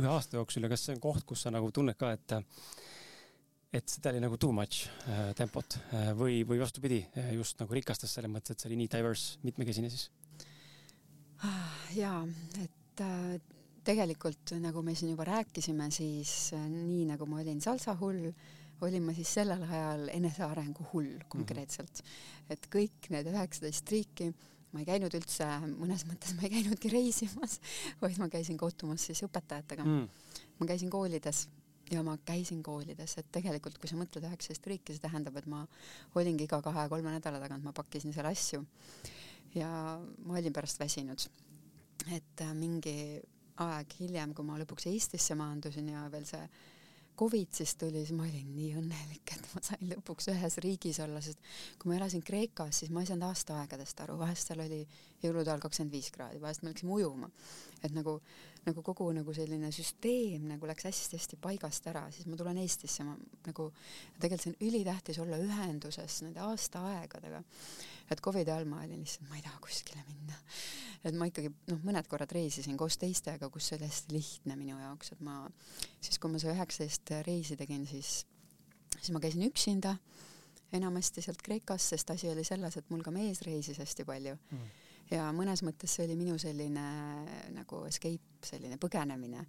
[0.00, 2.36] ühe aasta jooksul ja kas see on koht, kus sa nagu tunned ka, et
[3.78, 5.76] et seda oli nagu too much äh, tempot?
[6.16, 7.02] Või, või vastupidi,
[7.36, 10.08] just nagu rikastas selles mõttes, et see oli nii diverse, mitmekesine siis?
[11.94, 12.22] jaa,
[12.64, 13.38] et äh,
[13.86, 19.02] tegelikult nagu me siin juba rääkisime, siis äh, nii nagu ma olin salsahull äh,, olin
[19.02, 22.06] ma siis sellel ajal enesearengu hull konkreetselt mm.
[22.06, 22.52] -hmm.
[22.54, 24.32] et kõik need üheksateist riiki,
[24.72, 27.60] ma ei käinud üldse, mõnes mõttes ma ei käinudki reisimas,
[28.02, 30.08] vaid ma käisin kohtumas siis õpetajatega mm..
[30.60, 31.48] ma käisin koolides
[31.90, 35.64] ja ma käisin koolides, et tegelikult kui sa mõtled üheksateist riiki, see tähendab, et ma
[36.14, 38.64] olingi iga kahe-kolme nädala tagant, ma pakkisin seal asju.
[39.54, 39.70] ja
[40.24, 41.28] ma olin pärast väsinud.
[42.12, 43.20] et mingi
[43.64, 46.44] aeg hiljem, kui ma lõpuks Eestisse maandusin ja veel see
[47.18, 51.22] Covid siis tuli, siis ma olin nii õnnelik, et ma sain lõpuks ühes riigis olla,
[51.24, 51.40] sest
[51.78, 54.84] kui ma elasin Kreekas, siis ma ei saanud aastaaegadest aru, vahest seal oli
[55.24, 57.30] jõulude ajal kakskümmend viis kraadi, vahest me läksime ujuma.
[57.84, 58.16] Et nagu,
[58.66, 63.14] nagu kogu nagu selline süsteem nagu läks hästi-hästi paigast ära, siis ma tulen Eestisse, ma
[63.46, 63.68] nagu,
[64.18, 67.42] tegelikult see on ülitähtis olla ühenduses nende aastaaegadega.
[68.10, 70.38] et Covidi ajal ma olin lihtsalt, ma ei taha kuskile minna.
[71.04, 74.80] et ma ikkagi noh, mõned korrad reisisin koos teistega, kus see oli hästi lihtne minu
[74.80, 75.44] jaoks, et ma
[76.00, 78.24] siis, kui ma see üheksateist reisi tegin, siis,
[78.96, 79.96] siis ma käisin üksinda
[80.74, 84.84] enamasti sealt Kreekast, sest asi oli selles, et mul ka mees reisis hästi palju mm
[85.12, 86.86] ja mõnes mõttes see oli minu selline
[87.54, 89.44] nagu escape, selline põgenemine,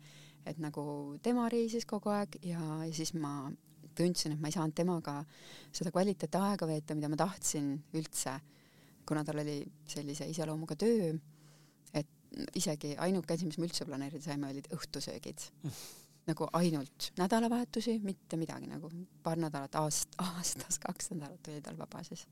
[0.47, 0.83] et nagu
[1.23, 3.49] tema reisis kogu aeg ja, ja siis ma
[3.99, 5.19] tundsin, et ma ei saanud temaga
[5.75, 8.37] seda kvaliteetaega veeta, mida ma tahtsin üldse,
[9.07, 11.11] kuna tal oli sellise iseloomuga töö,
[11.93, 15.49] et isegi ainuke asi, mis me üldse planeerida saime, olid õhtusöögid.
[16.29, 18.91] Nagu ainult nädalavahetusi, mitte midagi nagu
[19.25, 22.27] paar nädalat aast-, aastas, kaks nädalat oli tal vaba siis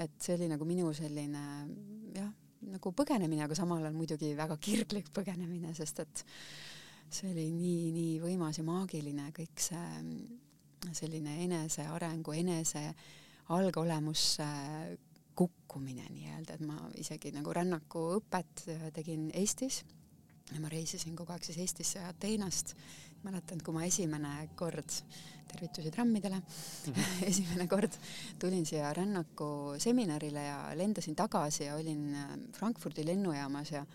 [0.00, 1.44] et see oli nagu minu selline
[2.16, 2.30] jah,
[2.70, 6.24] nagu põgenemine, aga samal ajal muidugi väga kirglik põgenemine, sest et
[7.10, 12.84] see oli nii, nii võimas ja maagiline kõik see selline enesearengu, enese
[13.52, 14.46] algolemusse
[15.36, 18.64] kukkumine nii-öelda, et ma isegi nagu rännakuõpet
[18.96, 19.82] tegin Eestis
[20.50, 22.74] ja ma reisisin kogu aeg siis Eestisse Ateenast
[23.26, 24.96] mäletan, kui ma esimene kord,
[25.50, 27.24] tervitusi trammidele mm, -hmm.
[27.30, 27.92] esimene kord
[28.38, 32.28] tulin siia rännaku seminarile ja lendasin tagasi ja olin äh,
[32.58, 33.86] Frankfurdi lennujaamas ja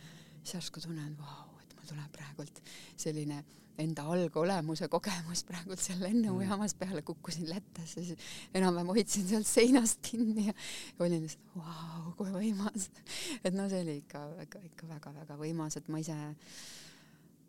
[0.43, 2.61] siis järsku tunnen, vau, et mul tuleb praegult
[2.97, 3.43] selline
[3.81, 6.79] enda algolemuse kogemus praegult seal lennujaamas mhm.
[6.79, 8.17] peale, kukkusin Lättasse, siis
[8.53, 10.53] enam-vähem hoidsin sealt seinast kinni ja
[10.99, 12.89] olin lihtsalt vau, kui võimas.
[13.45, 14.23] et no see oli ikka,
[14.71, 16.15] ikka väga-väga võimas, et ma ise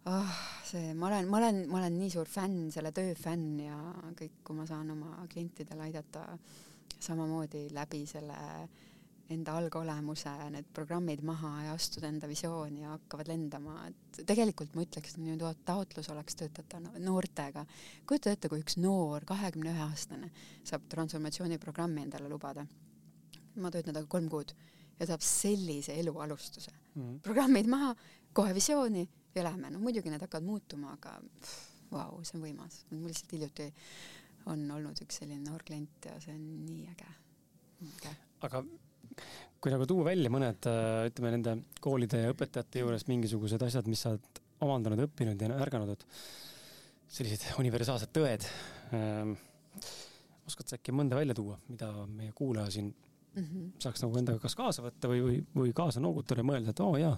[0.07, 0.33] oh,
[0.64, 3.77] see, ma olen, ma olen, ma olen nii suur fänn, selle töö fänn ja
[4.19, 6.27] kõik, kui ma saan oma klientidele aidata
[6.97, 8.37] samamoodi läbi selle
[9.35, 14.85] enda algolemuse, need programmid maha ja astuda enda visiooni ja hakkavad lendama, et tegelikult ma
[14.87, 17.64] ütleks, et minu taotlus oleks töötada noortega.
[18.07, 20.31] kujuta ette, kui üks noor, kahekümne ühe aastane
[20.62, 22.66] saab transformatsiooniprogrammi endale lubada.
[23.57, 24.53] ma töötan temaga kolm kuud
[25.01, 27.03] ja saab sellise elu alustuse mm.
[27.03, 27.21] -hmm.
[27.27, 27.95] programmid maha,
[28.33, 29.09] kohe visiooni
[29.44, 31.18] lähme, no muidugi need hakkavad muutuma, aga
[31.90, 32.81] vau wow,, see on võimas.
[32.90, 33.68] mul lihtsalt hiljuti
[34.53, 37.12] on olnud üks selline noor klient ja see on nii äge,
[37.90, 38.16] äge..
[38.46, 38.62] aga
[39.62, 44.05] kui nagu tuua välja mõned, äh, ütleme nende koolide ja õpetajate juures mingisugused asjad, mis
[44.05, 46.05] sa oled omandanud, õppinud ja märganud, et
[47.16, 48.46] sellised universaalsed tõed
[48.96, 49.37] ähm,.
[50.46, 52.92] oskad sa äkki mõnda välja tuua, mida meie kuulaja siin
[53.37, 53.70] mm -hmm.
[53.83, 56.92] saaks nagu endaga kas kaasa võtta või, või, või kaasa noogutada ja mõelda, et oo
[56.92, 57.16] oh, jaa,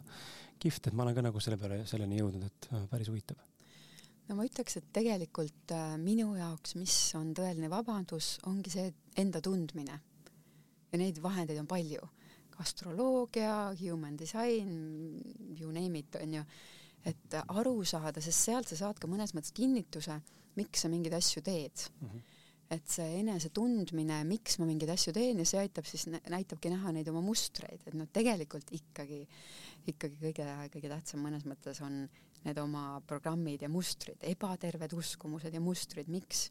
[0.62, 3.40] kihvt, et ma olen ka nagu selle peale, selleni jõudnud, et äh, päris huvitav.
[4.28, 8.92] no ma ütleks, et tegelikult äh, minu jaoks, mis on tõeline vabadus, ongi see
[9.22, 10.00] enda tundmine.
[10.92, 12.08] ja neid vahendeid on palju.
[12.58, 14.72] astroloogia, human design,
[15.60, 16.42] you name it, on ju.
[17.06, 20.20] et aru saada, sest sealt sa saad ka mõnes mõttes kinnituse,
[20.58, 22.08] miks sa mingeid asju teed mm.
[22.08, 26.92] -hmm et see enesetundmine, miks ma mingeid asju teen ja see aitab siis, näitabki näha
[26.92, 29.22] neid oma mustreid, et noh, tegelikult ikkagi,
[29.88, 32.02] ikkagi kõige, kõige tähtsam mõnes mõttes on
[32.44, 36.48] need oma programmid ja mustrid, ebaterved uskumused ja mustrid, miks,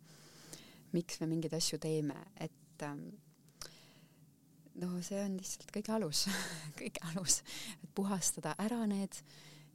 [0.95, 3.07] miks me mingeid asju teeme, et ähm,
[4.81, 6.25] no see on lihtsalt kõige alus
[6.79, 7.41] kõige alus,
[7.81, 9.21] et puhastada ära need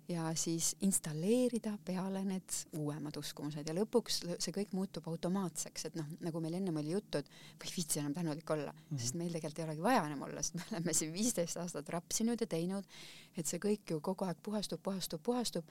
[0.08, 6.08] ja siis installeerida peale need uuemad uskumused ja lõpuks see kõik muutub automaatseks, et noh,
[6.24, 9.02] nagu meil ennem oli juttu, et ma ei viitsi enam tänulik olla mm, -hmm.
[9.02, 12.40] sest meil tegelikult ei olegi vaja enam olla, sest me oleme siin viisteist aastat rapsinud
[12.40, 12.88] ja teinud,
[13.36, 15.64] et see kõik ju kogu aeg puhastub, puhastub, puhastub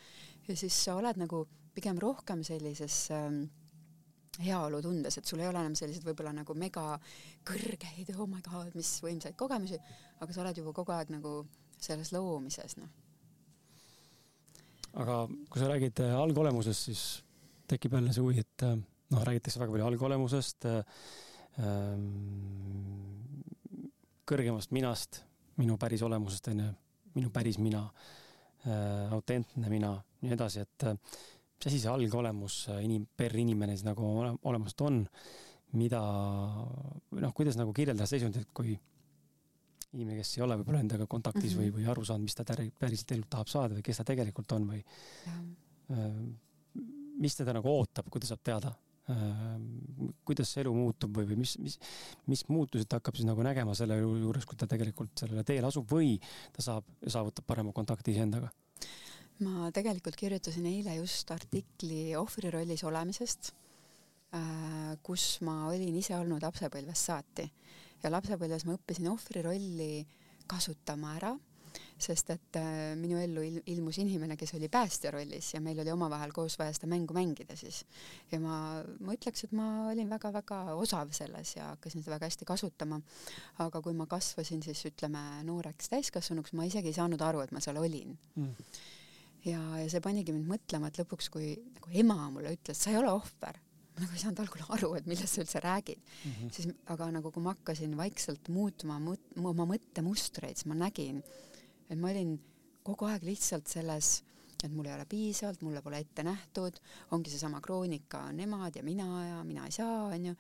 [0.48, 3.44] ja siis sa oled nagu pigem rohkem sellises ähm,
[4.40, 7.00] heaolutundes, et sul ei ole enam selliseid võib-olla nagu mega
[7.44, 9.80] kõrgeid, oh my god, mis võimsaid kogemusi,
[10.20, 11.46] aga sa oled juba kogu aeg nagu
[11.82, 13.01] selles loomises, noh
[15.00, 17.04] aga kui sa räägid äh, algolemusest, siis
[17.70, 18.78] tekib jälle see huvi, et äh,
[19.14, 20.82] noh, räägitakse väga palju algolemusest, äh,
[21.64, 22.08] ähm,
[24.28, 25.22] kõrgemast minast,
[25.60, 26.70] minu päris olemusest onju,
[27.18, 27.84] minu päris mina,
[29.12, 29.90] autentne mina,
[30.22, 35.00] nii edasi, et mis asi see algolemus inim-, per inimene siis nagu ole, olemust on,
[35.76, 38.78] mida noh, kuidas nagu kirjeldada seisundit, kui
[39.92, 41.74] inimene, kes ei ole võib-olla endaga kontaktis mm -hmm.
[41.74, 44.70] või, või aru saanud, mis ta päriselt elult tahab saada või kes ta tegelikult on
[44.70, 44.80] või
[45.26, 46.08] ja.
[47.20, 48.72] mis teda nagu ootab, kui ta saab teada,
[50.28, 51.78] kuidas see elu muutub või, või mis, mis,
[52.30, 55.90] mis muutused ta hakkab siis nagu nägema selle juures, kui ta tegelikult sellele teele asub
[55.92, 56.16] või
[56.56, 58.52] ta saab saavutab parema kontakti iseendaga?
[59.42, 63.52] ma tegelikult kirjutasin eile just artikli ohvri rollis olemisest
[64.38, 67.48] äh, kus ma olin ise olnud lapsepõlvest saati
[68.04, 69.94] ja lapsepõlves ma õppisin ohvri rolli
[70.50, 71.36] kasutama ära
[72.02, 75.94] sest et äh, minu ellu il ilmus inimene, kes oli päästja rollis ja meil oli
[75.94, 77.84] omavahel koos vaja seda mängu mängida siis.
[78.32, 78.56] ja ma,
[79.00, 83.02] ma ütleks, et ma olin väga-väga osav selles ja hakkasin seda väga hästi kasutama.
[83.66, 87.64] aga kui ma kasvasin siis ütleme nooreks täiskasvanuks, ma isegi ei saanud aru, et ma
[87.64, 88.54] seal olin mm.
[89.46, 93.02] ja, ja see panigi mind mõtlema, et lõpuks, kui nagu ema mulle ütles, sa ei
[93.02, 93.62] ole ohver
[93.92, 96.32] ma nagu ei saanud algul aru, et millest sa üldse räägid mm.
[96.32, 96.52] -hmm.
[96.56, 101.22] siis, aga nagu kui ma hakkasin vaikselt muutma mõt, oma mõttemustreid, siis ma nägin,
[101.90, 102.38] et ma olin
[102.84, 104.22] kogu aeg lihtsalt selles,
[104.64, 106.78] et mul ei ole piisavalt, mulle pole ette nähtud,
[107.12, 110.36] ongi seesama kroonika, nemad ja mina ja mina ei saa, onju.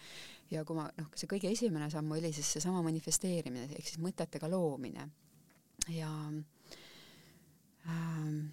[0.51, 4.49] ja kui ma, noh, see kõige esimene samm oli siis seesama manifesteerimine ehk siis mõtetega
[4.49, 5.09] loomine.
[5.89, 6.11] ja
[7.89, 8.51] ähm,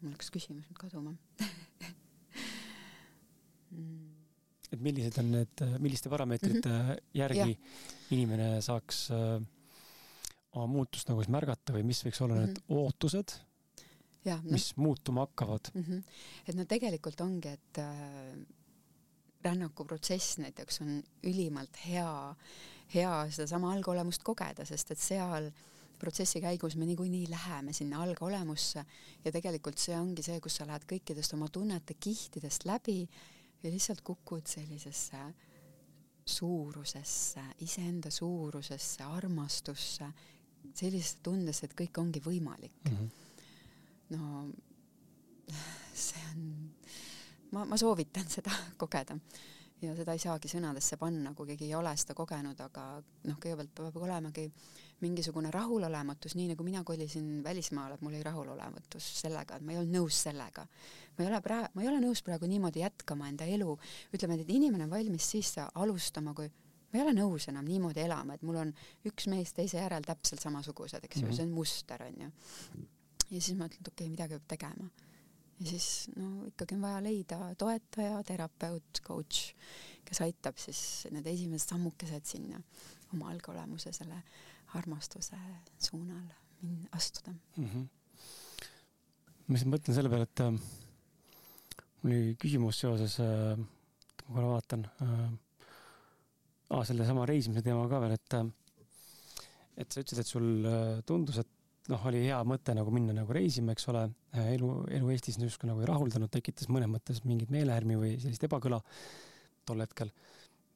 [0.00, 1.16] mul läks küsimus nüüd kaduma
[4.72, 7.02] et millised on need, milliste parameetrite mm -hmm.
[7.14, 8.16] järgi ja.
[8.16, 9.42] inimene saaks äh,
[10.56, 12.46] oma muutust nagu siis märgata või mis võiks olla mm -hmm.
[12.46, 12.78] need mhm.
[12.78, 13.36] ootused,
[14.42, 14.82] mis no.
[14.82, 15.82] muutuma hakkavad mm?
[15.82, 16.02] -hmm.
[16.48, 18.46] et no tegelikult ongi, et äh,
[19.44, 22.34] rännakuprotsess näiteks on ülimalt hea,
[22.94, 25.50] hea sedasama algolemust kogeda, sest et seal
[25.98, 28.84] protsessi käigus me niikuinii läheme sinna algolemusse
[29.24, 33.08] ja tegelikult see ongi see, kus sa lähed kõikidest oma tunnete kihtidest läbi
[33.66, 35.18] ja lihtsalt kukud sellisesse
[36.26, 40.08] suurusesse, iseenda suurusesse, armastusse
[40.74, 42.96] sellisesse tundesse, et kõik ongi võimalik mm.
[42.96, 43.10] -hmm.
[44.16, 44.48] no
[45.94, 46.72] see on,
[47.52, 49.18] ma, ma soovitan seda kogeda
[49.82, 52.86] ja seda ei saagi sõnadesse panna, kui keegi ei ole seda kogenud, aga
[53.28, 54.46] noh, kõigepealt peab olemagi
[55.04, 59.80] mingisugune rahulolematus, nii nagu mina kolisin välismaale, et mul oli rahulolematus sellega, et ma ei
[59.80, 60.64] olnud nõus sellega.
[61.16, 63.76] ma ei ole praegu, ma ei ole nõus praegu niimoodi jätkama enda elu,
[64.16, 68.36] ütleme, et inimene on valmis siis alustama, kui ma ei ole nõus enam niimoodi elama,
[68.36, 68.72] et mul on
[69.08, 72.30] üks mees teise järel täpselt samasugused, eks ju mm -hmm., see on muster, on ju.
[73.30, 74.90] ja siis ma ütlen, et okei okay,, midagi peab tegema.
[75.60, 79.54] ja siis no ikkagi on vaja leida toetaja, terapeut, coach,
[80.04, 82.62] kes aitab siis need esimesed sammukesed sinna
[83.12, 84.22] oma algolemuse selle
[84.78, 85.38] armastuse
[85.78, 86.26] suunal
[86.96, 87.64] astuda mm.
[87.64, 87.88] -hmm.
[89.46, 90.52] ma lihtsalt mõtlen selle peale, et äh,
[92.02, 93.58] mul oli küsimus seoses äh,,
[94.26, 95.26] ma korra vaatan äh,,
[96.86, 98.40] sellesama reisimise teema ka veel, et
[99.76, 103.34] et sa ütlesid, et sul äh, tundus, et noh, oli hea mõte nagu minna nagu
[103.36, 107.52] reisima, eks ole, äh, elu, elu Eestis justkui nagu ei rahuldanud, tekitas mõnes mõttes mingit
[107.54, 108.80] meelehärmi või sellist ebakõla
[109.66, 110.12] tol hetkel.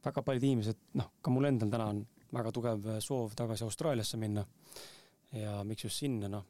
[0.05, 2.05] väga paljud inimesed, noh, ka mul endal täna on
[2.35, 4.47] väga tugev äh, soov tagasi Austraaliasse minna.
[5.33, 6.47] ja miks just sinna, noh,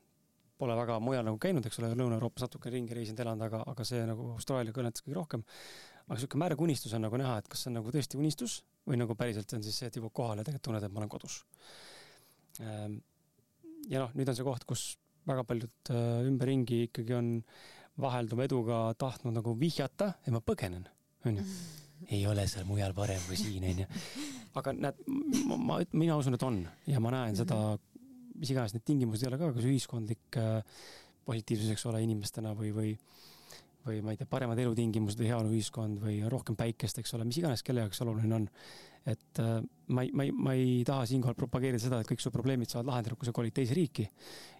[0.60, 4.00] pole väga mujal nagu käinud, eks ole, Lõuna-Euroopas natuke ringi reisinud, elanud, aga, aga see
[4.08, 5.44] nagu Austraalia kõnetas kõige rohkem.
[6.06, 8.98] aga niisugune märg unistus on nagu näha, et kas see on nagu tõesti unistus või
[9.00, 11.36] nagu päriselt on siis see, et jõuab kohale ja tegelikult tunned, et ma olen kodus.
[12.64, 12.96] Ehm,
[13.92, 14.86] ja noh, nüüd on see koht, kus
[15.28, 17.30] väga paljud äh, ümberringi ikkagi on
[18.00, 20.88] vahelduva eduga tahtnud nagu vihjata, et ma põgenen,
[21.28, 21.44] onju.
[22.08, 23.88] ei ole seal mujal parem kui siin, onju.
[24.58, 25.04] Aga näed,
[25.46, 26.60] ma, mina usun, et on.
[26.90, 27.60] Ja ma näen seda,
[28.40, 30.82] mis iganes need tingimused ei ole ka, kas ühiskondlik äh,
[31.28, 32.94] positiivsus, eks ole, inimestena või, või
[33.86, 37.64] või ma ei tea, paremad elutingimused või heaoluühiskond või rohkem päikest, eks ole, mis iganes
[37.66, 38.48] kelle jaoks oluline on.
[39.08, 42.32] et äh, ma ei, ma ei, ma ei taha siinkohal propageerida seda, et kõik su
[42.34, 44.08] probleemid saavad lahendatud, kui sa kolid teise riiki.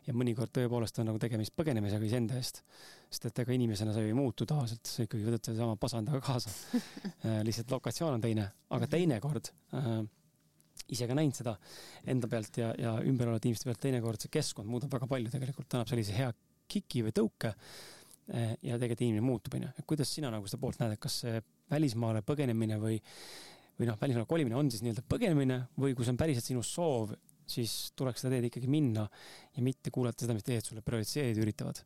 [0.07, 2.63] ja mõnikord tõepoolest on nagu tegemist põgenemisega iseenda eest.
[3.11, 6.51] sest et ega inimesena sa ju ei muutu tavaliselt, sa ikkagi võtad sedasama pasandaga kaasa
[7.27, 10.01] äh, lihtsalt lokatsioon on teine, aga teinekord äh,
[10.89, 11.57] ise ka näinud seda
[12.09, 15.69] enda pealt ja, ja ümber olevate inimeste pealt, teinekord see keskkond muudab väga palju tegelikult,
[15.75, 16.33] annab sellise hea
[16.71, 17.53] kiki või tõuke
[18.29, 19.71] ja tegelikult inimene muutub, onju.
[19.91, 21.41] kuidas sina nagu seda poolt näed, et kas see
[21.71, 22.99] välismaale põgenemine või,
[23.79, 27.14] või noh, välismaale kolimine on siis nii-öelda põgenemine või kui see on päriselt sinu soov,
[27.51, 29.07] siis tuleks seda teed ikkagi minna
[29.57, 31.83] ja mitte kuulata seda, mis teised sulle projitseerida üritavad?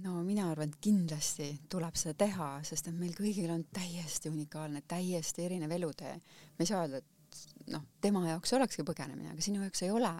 [0.00, 4.84] no mina arvan, et kindlasti tuleb seda teha, sest et meil kõigil on täiesti unikaalne,
[4.88, 6.14] täiesti erinev elutee.
[6.16, 10.12] me ei saa öelda, et noh, tema jaoks olekski põgenemine, aga sinu jaoks ei ole.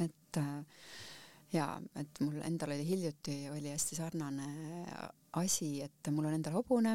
[0.00, 0.84] et äh,
[1.52, 4.46] jaa, et mul endal oli hiljuti, oli hästi sarnane
[5.40, 6.94] asi, et mul on endal hobune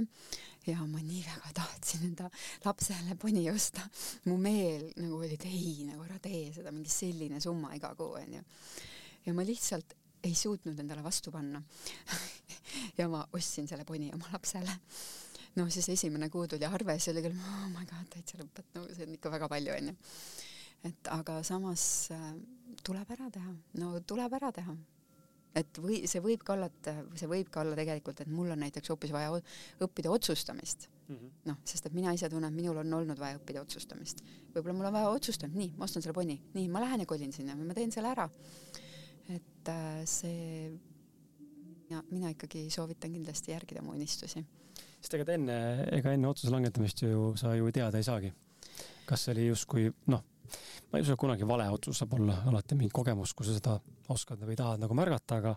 [0.67, 2.29] ja ma nii väga tahtsin enda
[2.65, 3.85] lapsele poni osta.
[4.25, 8.17] mu meel nagu oli, et ei, nagu ära tee seda, mingi selline summa iga kuu,
[8.21, 8.43] onju.
[9.25, 9.95] ja ma lihtsalt
[10.27, 11.61] ei suutnud endale vastu panna
[12.99, 14.79] ja ma ostsin selle poni oma lapsele.
[15.55, 18.85] no siis esimene kuu tuli arve, siis oli küll, oh my god, täitsa lõpet, no
[18.91, 19.97] see on ikka väga palju, onju
[20.85, 22.29] et aga samas äh,
[22.85, 24.75] tuleb ära teha, no tuleb ära teha.
[25.57, 28.59] et või see võib ka olla, et see võib ka olla tegelikult, et mul on
[28.61, 29.31] näiteks hoopis vaja
[29.81, 31.31] õppida otsustamist mm -hmm..
[31.49, 34.21] noh, sest et mina ise tunnen, et minul on olnud vaja õppida otsustamist.
[34.53, 37.33] võib-olla mul on vaja otsustada, nii, ma ostan selle ponni, nii, ma lähen ja kolin
[37.33, 38.29] sinna või ma teen selle ära.
[39.29, 40.71] et äh, see,
[41.89, 44.45] mina, mina ikkagi soovitan kindlasti järgida mu unistusi.
[45.01, 45.59] sest ega enne,
[45.91, 48.33] ega enne otsuse langetamist ju sa ju teada ei saagi.
[49.05, 50.23] kas see oli justkui noh
[50.91, 53.75] ma ei usu, et kunagi vale otsus saab olla alati mingi kogemus, kui sa seda
[54.13, 55.55] oskad või tahad nagu märgata, aga,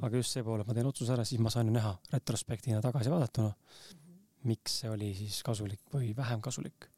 [0.00, 2.82] aga just see pool, et ma teen otsuse ära, siis ma saan ju näha retrospektiivina
[2.84, 3.54] tagasi vaadatuna,
[4.50, 6.90] miks see oli siis kasulik või vähem kasulik.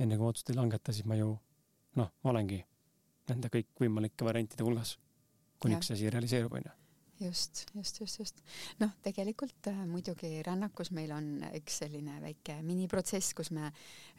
[0.00, 1.34] enne kui ma otsust ei langeta, siis ma ju
[2.00, 2.62] noh, olengi
[3.28, 4.96] nende kõikvõimalike variantide hulgas,
[5.60, 6.79] kuniks see asi realiseerub, onju
[7.20, 8.42] just, just, just, just.
[8.80, 13.70] noh, tegelikult äh, muidugi rännakus meil on üks selline väike miniprotsess, kus me,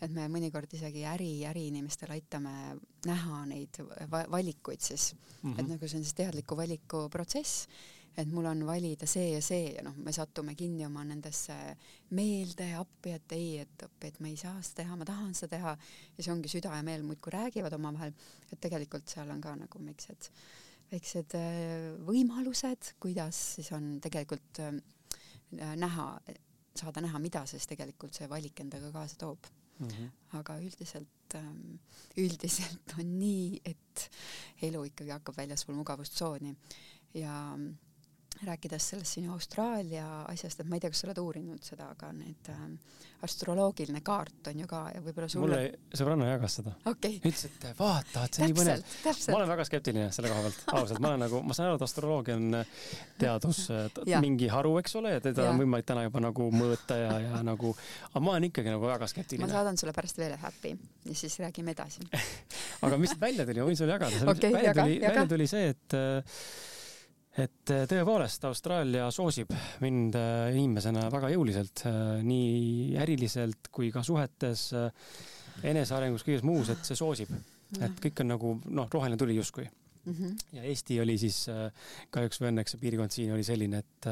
[0.01, 2.75] et me mõnikord isegi äri, äriinimestel aitame
[3.07, 3.81] näha neid
[4.11, 5.59] va valikuid siis mm, -hmm.
[5.59, 7.67] et nagu see on siis teadliku valiku protsess,
[8.17, 11.55] et mul on valida see ja see ja noh, me satume kinni oma nendesse
[12.17, 15.55] meelde appi, et ei, et appi, et ma ei saa seda teha, ma tahan seda
[15.55, 15.77] teha
[16.17, 18.13] ja see ongi süda ja meel muudkui räägivad omavahel,
[18.51, 20.29] et tegelikult seal on ka nagu miksed
[20.91, 24.75] väiksed äh, võimalused, kuidas siis on tegelikult äh,
[25.79, 26.07] näha,
[26.75, 29.87] saada näha, mida siis tegelikult see valik endaga kaasa toob mm.
[29.87, 30.09] -hmm.
[30.39, 31.79] aga üldiselt, ähm,
[32.17, 34.09] üldiselt on nii, et
[34.61, 36.55] elu ikkagi hakkab väljaspool mugavustsooni
[37.13, 37.57] ja
[38.47, 42.09] rääkides sellest sinu Austraalia asjast, et ma ei tea, kas sa oled uurinud seda, aga
[42.15, 42.61] need äh,
[43.25, 47.19] astroloogiline kaart on ju ka ja võib-olla sulle mulle sõbranna jagas seda okay..
[47.19, 48.85] ütles, et vaata, et see on nii põnev.
[49.05, 51.85] ma olen väga skeptiline selle koha pealt, ausalt, ma olen nagu, ma saan aru, et
[51.85, 52.73] astroloogia on äh,
[53.21, 53.61] teadus
[54.25, 55.53] mingi haru, eks ole, ja teda ja.
[55.53, 57.75] on võimalik täna juba nagu mõõta ja, ja nagu,
[58.09, 59.45] aga ma olen ikkagi nagu väga skeptiline.
[59.45, 60.73] ma saadan sulle pärast veel ühe äpi
[61.05, 62.05] ja siis räägime edasi.
[62.85, 64.25] Aga mis välja tuli, ma võin sulle jagada.
[64.31, 66.39] Okay,, välja tuli, välja tuli see, et äh,
[67.39, 69.53] et äh, tõepoolest Austraalia soosib
[69.83, 74.69] mind äh, inimesena väga jõuliselt, äh, nii äriliselt kui ka suhetes,
[75.67, 77.31] enesearengus, kõiges muus, et see soosib.
[77.79, 80.13] et kõik on nagu noh, roheline tuli justkui mm.
[80.13, 80.35] -hmm.
[80.57, 81.45] ja Eesti oli siis
[82.09, 84.07] kahjuks või õnneks see piirkond siin oli selline, et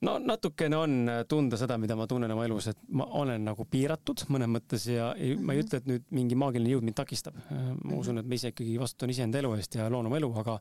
[0.00, 4.24] no natukene on tunda seda, mida ma tunnen oma elus, et ma olen nagu piiratud
[4.32, 5.66] mõnes mõttes ja ei, ma ei mhm.
[5.66, 7.36] ütle, et nüüd mingi maagiline jõud mind takistab.
[7.50, 10.58] ma usun, et ma ise ikkagi vastutan iseenda elu eest ja loon oma elu, aga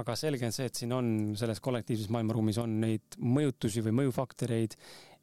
[0.00, 4.76] aga selge on see, et siin on selles kollektiivses maailmaruumis on neid mõjutusi või mõjufaktoreid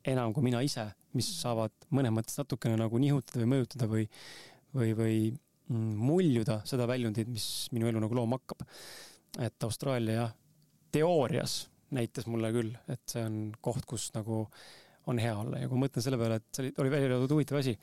[0.07, 0.86] enam kui mina ise,
[1.17, 4.05] mis saavad mõnes mõttes natukene nagu nihutada või mõjutada või,
[4.76, 8.63] või, või mm, muljuda seda väljundit, mis minu elu nagu looma hakkab.
[9.39, 10.36] et Austraalia jah,
[10.91, 11.63] teoorias
[11.95, 14.45] näitas mulle küll, et see on koht, kus nagu
[15.09, 17.36] on hea olla ja kui ma mõtlen selle peale, et see oli, oli välja toodud
[17.36, 17.74] huvitav asi,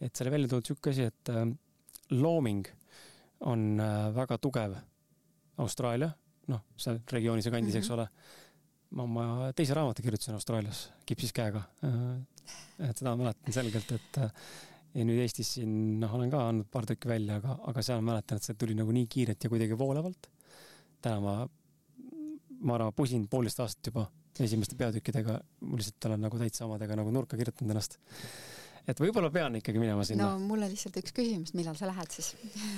[0.00, 1.44] et see oli välja toodud sihuke asi, et äh,
[2.16, 2.64] looming
[3.52, 4.78] on äh, väga tugev
[5.60, 6.10] Austraalia
[6.50, 7.84] noh, seal regioonis ja kandis mm, -hmm.
[7.84, 7.98] eks mhm.
[7.98, 8.08] ole.
[8.92, 11.62] ma oma teise raamatu kirjutasin Austraalias kipsis käega.
[11.84, 14.30] Äh, et seda mäletan selgelt, et äh,
[14.94, 18.40] ja nüüd Eestis siin noh, olen ka andnud paar tükki välja, aga, aga seal mäletan,
[18.40, 20.28] et see tuli nagu nii kiirelt ja kuidagi voolevalt.
[21.02, 21.36] täna ma,
[22.60, 24.06] ma arvan, pusin poolteist aastat juba
[24.40, 27.98] esimeste peatükkidega, ma lihtsalt olen nagu täitsa omadega nagu nurka kirjutanud ennast
[28.88, 30.32] et võib-olla pean ikkagi minema sinna.
[30.32, 32.32] no mul on lihtsalt üks küsimus, millal sa lähed siis?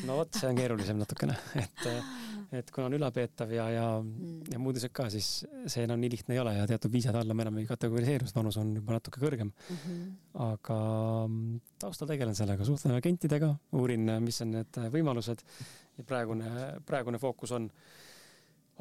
[0.09, 1.85] no vot, see on keerulisem natukene, et,
[2.61, 5.31] et kuna on ülalpeetav ja, ja mm., ja muud asjad ka, siis
[5.71, 8.39] see enam nii lihtne ei ole ja teatud viisade alla me enam ei kategoriseeru, sest
[8.41, 9.83] vanus on juba natuke kõrgem mm.
[9.85, 10.15] -hmm.
[10.49, 10.81] aga
[11.87, 15.45] taustal tegelen sellega, suhtlen agentidega, uurin, mis on need võimalused
[15.99, 16.51] ja praegune,
[16.87, 17.71] praegune fookus on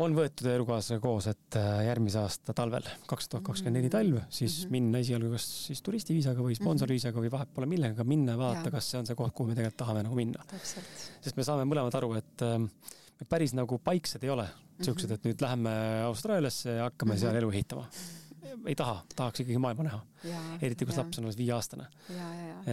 [0.01, 4.55] on võetud elukaaslasega koos, et äh, järgmise aasta talvel, kaks tuhat kakskümmend neli talv, siis
[4.55, 4.71] mm -hmm.
[4.77, 8.99] minna esialgu kas siis turistiviisaga või sponsorviisaga või vahet pole millega minna, vaadata, kas see
[8.99, 10.43] on see koht, kuhu me tegelikult tahame nagu minna.
[11.21, 14.47] sest me saame mõlemad aru, et äh, me päris nagu paiksed ei ole,
[14.81, 15.13] siuksed, mhm.
[15.13, 15.77] et nüüd läheme
[16.09, 17.21] Austraaliasse ja hakkame mm -hmm.
[17.21, 17.87] seal elu ehitama
[18.65, 19.99] ei taha, tahaks ikkagi maailma näha.
[20.61, 21.87] eriti, kus laps on alles viieaastane.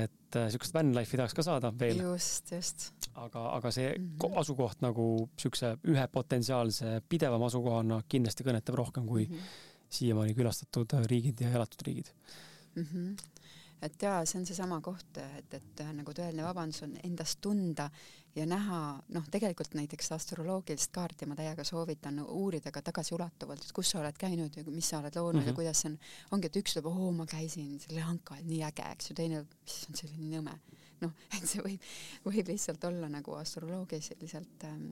[0.02, 2.02] et äh, siukest van life'i tahaks ka saada veel.
[2.02, 2.90] just, just.
[3.14, 4.38] aga, aga see mm -hmm.
[4.40, 5.08] asukoht nagu
[5.40, 9.66] siukse ühe potentsiaalse pidevama asukohana kindlasti kõnetab rohkem kui mm -hmm.
[9.88, 12.12] siiamaani külastatud riigid ja elatud riigid
[12.74, 12.82] mm.
[12.84, 13.29] -hmm
[13.82, 17.88] et jaa, see on seesama koht, et, et nagu tõeline vabandus on endast tunda
[18.36, 18.80] ja näha,
[19.14, 24.18] noh, tegelikult näiteks astroloogilist kaarti ma täiega soovitan uurida ka tagasiulatuvalt, et kus sa oled
[24.20, 25.46] käinud ja mis sa oled loonud mm -hmm.
[25.46, 25.56] ja mhm.
[25.56, 25.98] kuidas see on,
[26.36, 30.06] ongi, et üks ütleb, oo, ma käisin selle Lanka, nii äge, eks ju, teine, see
[30.08, 30.54] oli nii nõme.
[31.00, 31.90] noh, et see võib,
[32.24, 34.86] võib lihtsalt olla nagu astroloogiliselt ähm,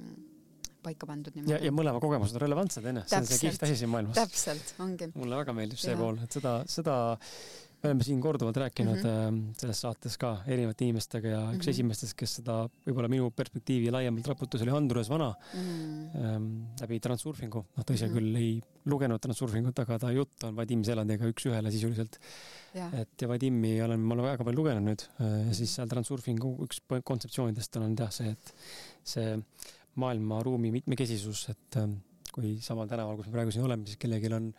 [0.83, 1.53] paika pandud niimoodi.
[1.53, 4.15] ja, ja mõlema kogemused on relevantsed, onju, see on see kihvt asi siin maailmas.
[4.19, 5.11] täpselt, ongi.
[5.15, 6.01] mulle väga meeldib see ja.
[6.01, 6.97] pool, et seda, seda
[7.79, 9.59] me oleme siin korduvalt rääkinud mm -hmm.
[9.59, 11.71] selles saates ka erinevate inimestega ja üks mm -hmm.
[11.71, 12.57] esimestest, kes seda
[12.87, 16.49] võib-olla minu perspektiivi laiemalt raputas, oli Andrus Vana mm -hmm.
[16.81, 17.65] läbi Transurfingu.
[17.77, 18.19] noh, ta ise mm -hmm.
[18.19, 22.19] küll ei lugenud Transurfingut, aga ta jutt on Vadim Selandiga üks-ühele sisuliselt.
[22.75, 26.81] et ja Vadimi olen ma väga palju lugenud nüüd äh, ja siis seal Transurfingu üks
[27.05, 28.55] kontseptsioonidest on jah see, et
[29.05, 29.39] see
[29.99, 31.99] maailma-ruumi mitmekesisus, et ähm,
[32.35, 34.53] kui samal tänaval, kus me praegu siin oleme, siis kellelgi on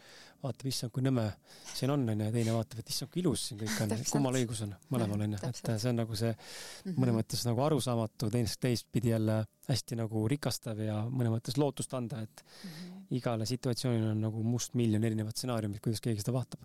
[0.44, 1.26] vaatab, issand, kui nõme
[1.74, 3.96] siin on, onju, ja teine vaatab, et issand, kui ilus siin kõik on.
[4.12, 7.18] kummal õigus on, mõlemal onju, et see on nagu see mõnes mm -hmm.
[7.20, 12.46] mõttes nagu arusaamatu, teisest teistpidi jälle hästi nagu rikastav ja mõnes mõttes lootust anda, et
[12.46, 13.02] mm -hmm.
[13.20, 16.64] igale situatsioonile on nagu mustmiljon erinevat stsenaariumit, kuidas keegi seda vaatab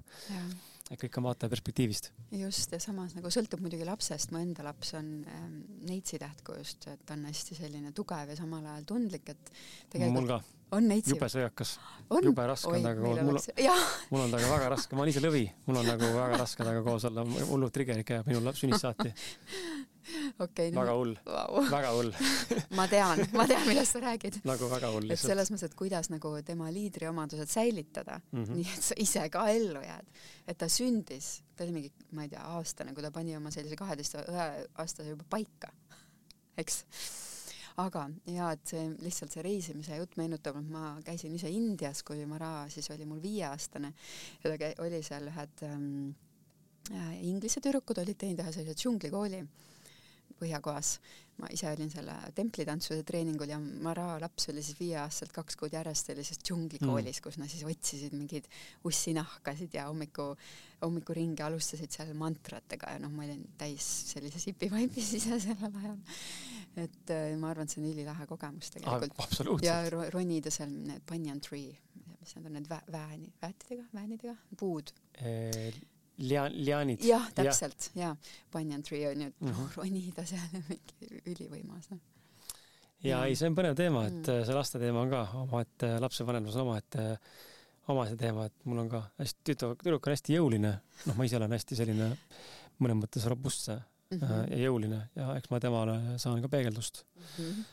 [0.95, 2.11] et kõik on vaataja perspektiivist.
[2.38, 5.57] just, ja samas nagu sõltub muidugi lapsest, mu enda laps on ähm,
[5.88, 9.55] neitsi tähtkujust, et on hästi selline tugev ja samal ajal tundlik, et
[9.92, 10.40] tegelikult mul ka.
[10.78, 11.14] on neitsi?
[11.14, 11.76] jube sõjakas.
[12.24, 13.40] jube raske on temaga koos, mul,
[14.12, 16.86] mul on temaga väga raske, ma olen ise lõvi, mul on nagu väga raske temaga
[16.86, 19.14] koos olla, hullult trigger'id käivad minul sünnist saati
[20.38, 20.80] okay, no,.
[20.80, 22.12] väga hull wow., väga hull
[22.78, 24.40] ma tean, ma tean, millest sa räägid.
[24.48, 25.32] nagu väga hull lihtsalt.
[25.32, 28.61] selles mõttes, et kuidas nagu tema liidriomadused säilitada mm, -hmm.
[28.61, 30.24] nii et sa ise ka ellu jääd.
[30.46, 33.76] et ta sündis, ta oli mingi, ma ei tea, aastane, kui ta pani oma sellise
[33.76, 34.16] kaheteist
[34.74, 35.72] aastase juba paika,
[36.61, 36.84] eks
[37.82, 42.22] aga ja et see lihtsalt see reisimise jutt meenutab, et ma käisin ise Indias, kui
[42.30, 43.90] Mara siis oli mul viieaastane
[44.44, 45.88] ja ta oli seal ühed ähm,
[46.92, 49.42] äh, inglise tüdrukud olid teinud ühe sellise džunglikooli
[50.45, 50.99] Põhjakohas.
[51.34, 56.07] ma ise olin selle templitantsuse treeningul ja Mara laps oli siis viieaastaselt kaks kuud järjest
[56.07, 58.47] sellises džunglikoolis mm., kus nad siis otsisid mingeid
[58.86, 60.28] ussinahkasid ja hommiku,
[60.84, 65.97] hommikuringi alustasid seal mantratega ja noh, ma olin täis sellises hipivaibis ise sellel ajal.
[66.84, 69.64] et äh, ma arvan, et see on ülilahe kogemus tegelikult.
[69.66, 71.72] ja ro ronida seal need banyan tree,
[72.20, 74.95] mis need on need vä vääni, väetidega, väänidega, puud
[76.23, 77.03] Lian-, liaanid.
[77.03, 79.73] jah, täpselt ja, ja., banyan tree on ju, et mm -hmm.
[79.77, 81.89] ronida seal mingi ülivõimas.
[81.91, 81.99] ja,
[83.09, 84.45] ja ei, see on põnev teema, et mm.
[84.47, 87.19] see laste teema on ka omaette, lapsevanemlus on omaette
[87.89, 90.73] omase teema, et mul on ka hästi, tütar, tüdruk on hästi jõuline,
[91.07, 92.12] noh, ma ise olen hästi selline
[92.79, 94.47] mõnes mõttes robustse mm -hmm.
[94.51, 97.45] ja jõuline ja eks ma temale saan ka peegeldust mm.
[97.45, 97.65] -hmm.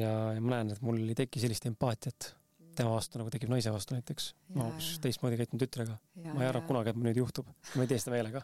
[0.00, 2.34] ja, ja ma näen, et mul ei teki sellist empaatiat
[2.78, 4.28] tema vastu nagu tekib naise vastu näiteks.
[4.54, 5.96] ma hoopis teistmoodi käitun tütrega.
[6.24, 7.48] ma ei arva kunagi, et mul nüüd juhtub.
[7.74, 8.42] ma ei tee seda meelega.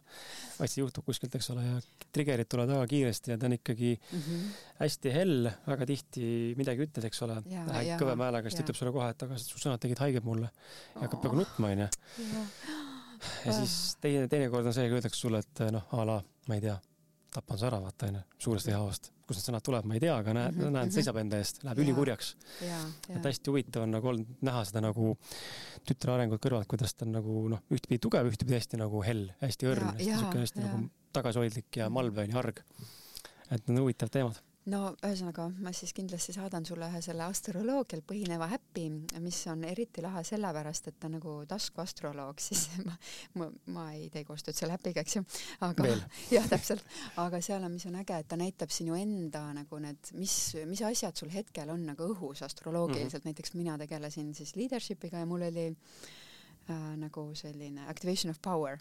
[0.59, 1.79] vaid see juhtub kuskilt, eks ole, ja
[2.17, 4.51] trigger'id tulevad väga kiiresti ja ta on ikkagi mm -hmm.
[4.83, 6.27] hästi hell, väga tihti
[6.61, 9.63] midagi ütled, eks ole, läheb kõvema häälega, siis ta ütleb sulle kohe, et aga su
[9.63, 10.51] sõnad tegid haiget mulle.
[10.95, 11.89] ja hakkab peaaegu nutma, onju.
[13.47, 16.65] ja siis teine, teinekord on see, kui öeldakse sulle, et noh, a la, ma ei
[16.69, 16.79] tea,
[17.35, 20.35] tapan su ära, vaata onju, suurest veehaavast kust need sõnad tuleb, ma ei tea, aga
[20.37, 20.77] näed mm, -hmm.
[20.79, 21.85] näen, seisab enda eest, läheb ja.
[21.85, 22.31] ülikurjaks.
[23.17, 25.15] et hästi huvitav on nagu olnud näha seda nagu
[25.89, 29.71] tütre arengut kõrvalt, kuidas ta on nagu noh, ühtpidi tugev, ühtpidi hästi nagu hell, hästi
[29.71, 30.67] õrn, hästi siuke hästi ja.
[30.67, 32.65] nagu tagasihoidlik ja on ju, arg.
[33.51, 38.01] et need on huvitavad teemad no ühesõnaga, ma siis kindlasti saadan sulle ühe selle astroloogial
[38.07, 38.87] põhineva äpi,
[39.21, 42.97] mis on eriti lahe sellepärast, et ta nagu taskuastroloog, siis ma,
[43.41, 45.25] ma, ma ei tee koostööd selle äpiga, eks ju,
[45.67, 45.91] aga
[46.37, 46.87] jah, täpselt,
[47.21, 50.39] aga seal on, mis on äge, et ta näitab sinu enda nagu need, mis,
[50.71, 53.21] mis asjad sul hetkel on nagu õhus astroloogiliselt.
[53.21, 53.35] Mm, -hmm.
[53.35, 58.79] näiteks mina tegelesin siis leadership'iga ja mul oli äh, nagu selline activation of power.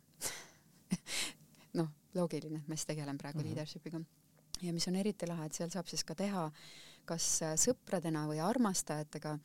[1.80, 3.56] Noh, loogiline, ma siis tegelen praegu mm -hmm.
[3.56, 4.00] leadership'iga
[4.64, 6.50] ja mis on eriti lahe, et seal saab siis ka teha
[7.10, 9.38] kas äh, sõpradena või armastajatega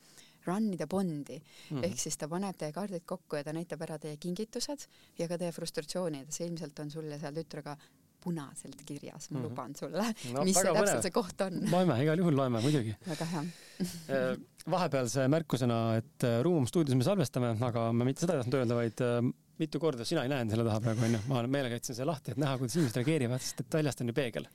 [0.47, 1.85] run ida bondi mm -hmm.
[1.85, 4.87] ehk siis ta paneb teie kaardid kokku ja ta näitab ära teie kingitused
[5.19, 7.75] ja ka teie frustratsioonid, see ilmselt on sul ja seal tütrega
[8.23, 9.49] punaselt kirjas, ma mm -hmm.
[9.49, 11.59] luban sulle no,, mis see täpselt see koht on.
[11.71, 12.95] loeme, igal juhul loeme, muidugi.
[13.07, 13.43] väga hea
[14.15, 14.39] äh,
[14.69, 18.75] vahepealse märkusena, et äh, Ruum stuudios me salvestame, aga ma mitte seda ei tahtnud öelda,
[18.75, 22.33] vaid mitu korda sina ei näinud selle taha praegu onju, ma meelega jätsin selle lahti,
[22.33, 24.47] et näha, kuidas inimesed reageerivad, sest et väljast on ju peegel.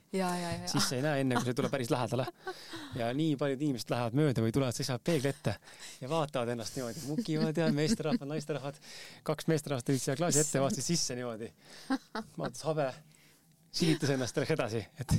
[0.71, 2.27] siis sa ei näe enne, kui see tuleb päris lähedale.
[2.99, 5.55] ja nii paljud inimesed lähevad mööda või tulevad, seisavad peegli ette
[6.01, 8.79] ja vaatavad ennast niimoodi, mukivad ja meesterahvad, naisterahvad.
[9.23, 11.51] kaks meesterahvast tulid siia klaasi ette, vaatasid sisse niimoodi.
[12.37, 12.93] vaatas habe
[13.75, 15.15] silitas ennast läks edasi, et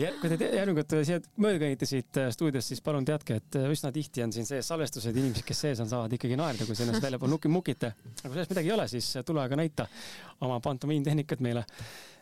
[0.00, 3.58] ja kui te järgmine kord siia mööda kõnnite siit äh, stuudiost, siis palun teadke, et
[3.60, 6.76] äh, üsna tihti on siin sees salvestused, inimesed, kes sees on, saavad ikkagi naerda, kui
[6.76, 7.94] te ennast väljapool nuki mukite.
[7.96, 9.88] aga kui sellest midagi ei ole, siis tule aga näita
[10.46, 11.64] oma pantomiimtehnikat meile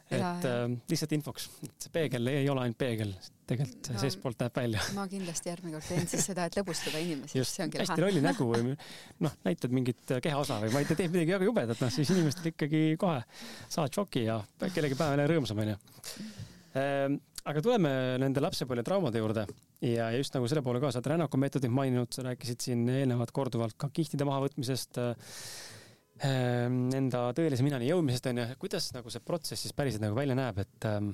[0.09, 0.55] et ja, ja.
[0.65, 3.13] äh, lihtsalt infoks, et see peegel ei ole ainult peegel,
[3.49, 4.83] tegelikult no, seestpoolt näeb välja.
[4.97, 7.39] ma kindlasti järgmine kord teen siis seda, et lõbustada inimesi.
[7.41, 8.49] just, hästi lolli nägu.
[8.49, 8.75] Või
[9.25, 12.53] noh, näitad mingit kehaosa või ma ei tea, teed midagi väga jubedat, noh siis inimestel
[12.53, 13.23] ikkagi kohe
[13.69, 14.41] saad šoki ja
[14.75, 15.79] kellegi päev on jälle rõõmsam onju
[16.79, 17.91] ehm, aga tuleme
[18.23, 19.47] nende lapsepõlve traumade juurde.
[19.85, 23.33] Ja just nagu selle poole ka, sa oled rännaku meetodit maininud, sa rääkisid siin eelnevalt
[23.37, 25.35] korduvalt ka kihtide mahavõtmisest äh,
[26.19, 30.87] enda tõelise minani jõudmisest onju, kuidas nagu see protsess siis päriselt nagu välja näeb, et
[30.89, 31.13] ähm,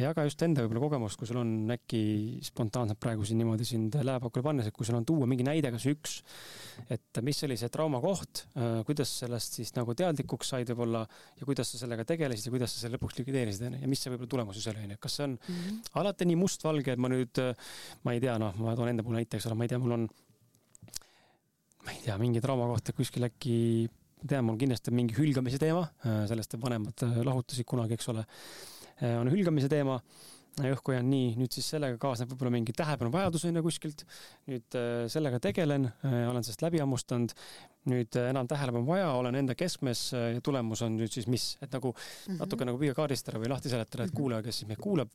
[0.00, 2.00] jaga just enda võib-olla kogemust, kui sul on äkki
[2.42, 5.86] spontaanselt praegu siin niimoodi sind läepakule pannes, et kui sul on tuua mingi näide, kas
[5.90, 6.16] üks,
[6.90, 11.04] et mis oli see trauma koht äh,, kuidas sellest siis nagu teadlikuks said võib-olla
[11.38, 14.14] ja kuidas sa sellega tegelesid ja kuidas sa selle lõpuks likvideerisid onju ja mis see
[14.14, 15.82] võib-olla tulemus siis oli onju, kas see on mm -hmm.
[16.02, 17.44] alati nii mustvalge, et ma nüüd,
[18.02, 20.00] ma ei tea, noh, ma toon enda puhul näite, eks ole, ma ei tea, mul
[20.00, 20.08] on
[21.84, 23.58] ma ei tea, mingi trauma kohta kuskil äkki
[24.28, 28.24] tean, mul kindlasti on mingi hülgamise teema, äh, sellest vanemad äh, lahutasid kunagi, eks ole.
[29.00, 29.98] Äh, on hülgamise teema,
[30.54, 34.04] õhku jäänud nii, nüüd siis sellega kaasneb võib-olla mingi tähelepanuvajadus on ju kuskilt.
[34.46, 34.76] nüüd
[35.10, 37.34] sellega tegelen, olen sellest läbi hammustanud.
[37.90, 41.90] nüüd enam tähelepanu vaja, olen enda keskmes ja tulemus on nüüd siis mis, et nagu
[41.90, 42.38] -hmm.
[42.38, 44.16] natuke nagu püüa kaardistada või lahti seletada, et mhm.
[44.16, 45.10] kuulaja, kes siis meid kuulab,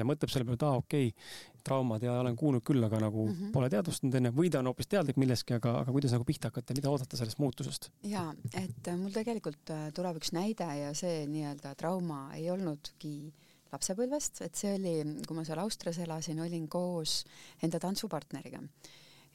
[0.00, 3.00] ja mõtleb selle peale, et aa ah, okei okay,, traumad ja olen kuulnud küll, aga
[3.02, 3.52] nagu mm -hmm.
[3.54, 6.76] pole teadvustanud enne või ta on hoopis teadlik millestki, aga, aga kuidas nagu pihta hakata,
[6.78, 7.90] mida oodata sellest muutusest?
[8.02, 13.32] ja, et äh, mul tegelikult äh, tuleb üks näide ja see nii-öelda trauma ei olnudki
[13.72, 14.94] lapsepõlvest, et see oli,
[15.26, 17.24] kui ma seal Austrias elasin, olin koos
[17.62, 18.62] enda tantsupartneriga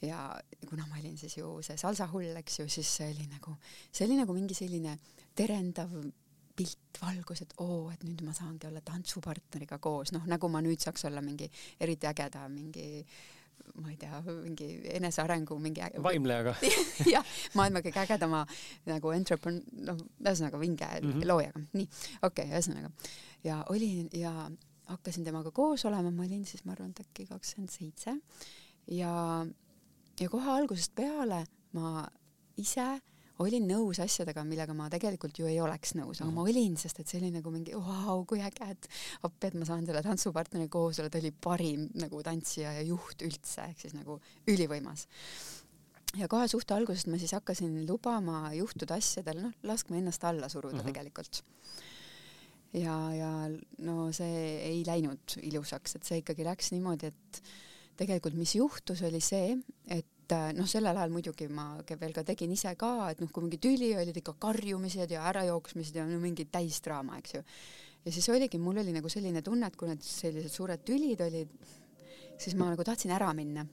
[0.01, 3.55] ja kuna ma olin siis ju see salsahull, eks ju, siis see oli nagu,
[3.91, 4.97] see oli nagu mingi selline
[5.37, 5.93] terendav
[6.55, 10.81] pilt valgus, et oo, et nüüd ma saangi olla tantsupartneriga koos, noh nagu ma nüüd
[10.83, 11.49] saaks olla mingi
[11.79, 13.05] eriti ägeda mingi
[13.81, 16.55] ma ei tea, mingi enesearengu mingi vaimlejaga
[17.13, 18.41] jah, maailma kõige ägedama
[18.89, 21.27] nagu entrepreneur, noh, ühesõnaga vinge mm -hmm.
[21.29, 21.87] loojaga, nii,
[22.21, 22.91] okei okay,, ühesõnaga.
[23.43, 24.33] ja olin ja
[24.91, 28.17] hakkasin temaga koos olema, ma olin siis, ma arvan, et äkki kakskümmend seitse
[28.91, 29.45] ja,
[30.19, 31.45] ja kohe algusest peale
[31.77, 32.07] ma
[32.57, 32.87] ise
[33.43, 36.51] olin nõus asjadega, millega ma tegelikult ju ei oleks nõus, aga ma mhm.
[36.51, 38.89] olin, sest et see oli nagu mingi vau, kui äge, et
[39.27, 43.25] appi, et ma saan selle tantsupartneri koos olla, ta oli parim nagu tantsija ja juht
[43.27, 44.19] üldse, ehk siis nagu
[44.51, 45.07] ülivõimas.
[46.19, 50.75] ja kohe suht algusest ma siis hakkasin lubama juhtuda asjadel, noh, laskma ennast alla suruda
[50.75, 50.83] mhm.
[50.83, 50.93] -huh.
[50.93, 51.43] tegelikult
[52.73, 53.31] ja, ja
[53.85, 57.41] no see ei läinud ilusaks, et see ikkagi läks niimoodi, et
[57.99, 59.55] tegelikult mis juhtus, oli see,
[59.91, 63.29] et et äh, noh, sellel ajal muidugi ma veel ka tegin ise ka, et noh,
[63.33, 67.41] kui mingi tüli olid ikka karjumised ja ärajooksmised ja no mingi täisdraama, eks ju.
[68.05, 71.51] ja siis oligi, mul oli nagu selline tunne, et kui need sellised suured tülid olid,
[72.39, 73.65] siis ma nagu tahtsin ära minna,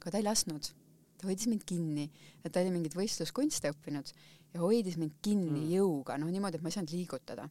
[0.00, 0.72] aga ta ei lasknud.
[1.20, 2.08] ta hoidis mind kinni,
[2.42, 4.10] et ta oli mingeid võistluskunste õppinud
[4.54, 5.72] ja hoidis mind kinni mm.
[5.76, 7.46] jõuga, noh niimoodi, et ma ei saanud liigutada.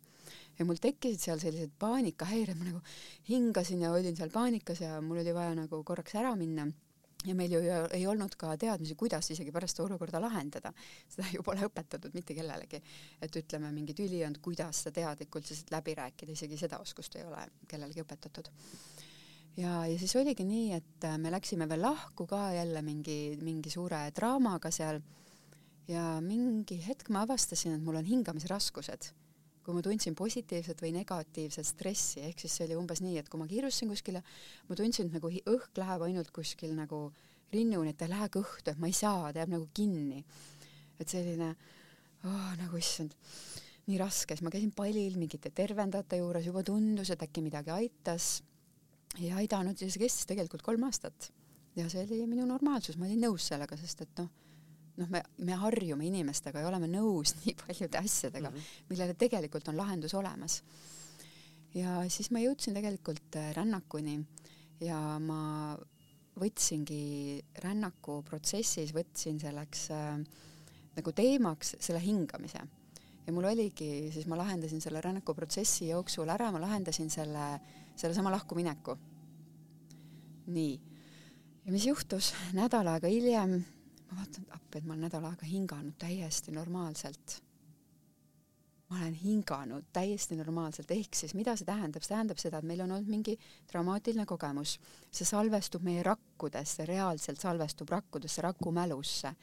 [0.59, 2.83] ja mul tekkisid seal sellised paanikahäired, ma nagu
[3.29, 6.67] hingasin ja olin seal paanikas ja mul oli vaja nagu korraks ära minna
[7.27, 7.59] ja meil ju
[7.95, 10.71] ei olnud ka teadmisi, kuidas isegi pärast olukorda lahendada.
[11.09, 12.81] seda ju pole õpetatud mitte kellelegi.
[13.21, 17.25] et ütleme, mingi tüli on, kuidas sa teadlikult lihtsalt läbi rääkida, isegi seda oskust ei
[17.27, 18.51] ole kellelegi õpetatud.
[19.57, 24.05] ja, ja siis oligi nii, et me läksime veel lahku ka jälle mingi, mingi suure
[24.15, 25.01] draamaga seal
[25.87, 29.11] ja mingi hetk ma avastasin, et mul on hingamisraskused
[29.63, 33.41] kui ma tundsin positiivset või negatiivset stressi, ehk siis see oli umbes nii, et kui
[33.41, 34.21] ma kiirustasin kuskile,
[34.69, 37.07] ma tundsin, et nagu õhk läheb ainult kuskil nagu
[37.53, 40.23] rinnuni, et ta ei lähe kõhtu, et ma ei saa, ta jääb nagu kinni.
[40.99, 41.53] et selline
[42.27, 43.13] oh, nagu issand,
[43.87, 48.41] nii raske, siis ma käisin palil mingite tervendajate juures, juba tundus, et äkki midagi aitas.
[49.19, 51.31] ei aidanud ja see kestis tegelikult kolm aastat.
[51.75, 54.29] ja see oli minu normaalsus, ma olin nõus sellega, sest et noh
[54.99, 58.89] noh, me, me harjume inimestega ja oleme nõus nii paljude asjadega mm, -hmm.
[58.91, 60.61] millele tegelikult on lahendus olemas.
[61.73, 64.19] ja siis ma jõudsin tegelikult äh, rännakuni
[64.81, 65.77] ja ma
[66.39, 70.19] võtsingi rännaku protsessis, võtsin selleks äh,
[70.95, 72.59] nagu teemaks selle hingamise.
[73.25, 77.59] ja mul oligi, siis ma lahendasin selle rännakuprotsessi jooksul ära, ma lahendasin selle,
[77.95, 78.97] sellesama lahkumineku.
[80.47, 80.79] nii.
[81.65, 83.59] ja mis juhtus, nädal aega hiljem
[84.09, 87.41] ma vaatan, appi, et ma olen nädal aega hinganud täiesti normaalselt.
[88.89, 92.81] ma olen hinganud täiesti normaalselt, ehk siis mida see tähendab, see tähendab seda, et meil
[92.81, 93.35] on olnud mingi
[93.69, 94.79] traumaatiline kogemus,
[95.13, 99.35] see salvestub meie rakkudesse, reaalselt salvestub rakkudesse, rakumälusse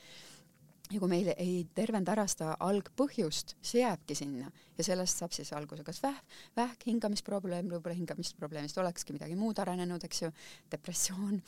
[0.90, 4.50] ja kui meil ei tervenda ära seda algpõhjust, see jääbki sinna.
[4.78, 10.06] Ja sellest saab siis alguse kas vähk, vähk, hingamisprobleem, võib-olla hingamisprobleemist olekski midagi muud arenenud,
[10.06, 10.32] eks ju,
[10.74, 11.38] depressioon,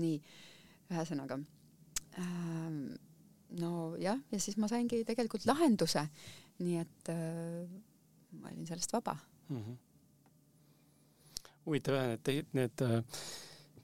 [0.00, 0.18] nii,
[0.92, 1.40] ühesõnaga
[3.58, 6.04] nojah, ja siis ma saingi tegelikult lahenduse,
[6.58, 7.68] nii et äh,
[8.38, 9.16] ma olin sellest vaba
[9.48, 9.56] mm.
[9.56, 9.76] -hmm.
[11.66, 12.86] huvitav jah, et need, need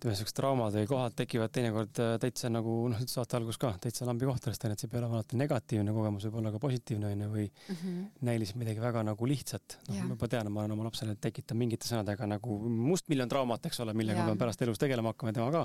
[0.05, 4.05] ütleme, siuksed traumad või kohad tekivad teinekord äh, täitsa nagu noh, saate algus ka täitsa
[4.05, 7.09] lambi kohtadest onju, et see ei pea olema alati negatiivne kogemus, võib olla ka positiivne
[7.09, 8.03] onju või mm -hmm.
[8.29, 9.79] näilis midagi väga nagu lihtsat.
[9.89, 13.81] noh, ma juba tean, ma olen oma lapsele tekitanud mingite sõnadega nagu mustmiljon traumat, eks
[13.81, 15.65] ole, millega ma pean pärast elus tegelema hakkama ja tema ka.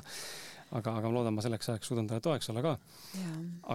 [0.72, 2.78] aga, aga ma loodan, ma selleks ajaks suudan talle toeks olla ka.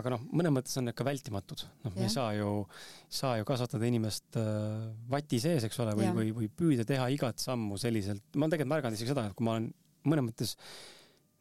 [0.01, 2.67] aga noh, mõnes mõttes on need ka vältimatud, noh, me ei saa ju,
[3.09, 7.39] saa ju kasvatada inimest äh, vati sees, eks ole, või, või, või püüda teha igat
[7.39, 9.73] sammu selliselt, ma olen tegelikult märganud isegi seda, et kui ma olen
[10.05, 10.57] mõnes mõttes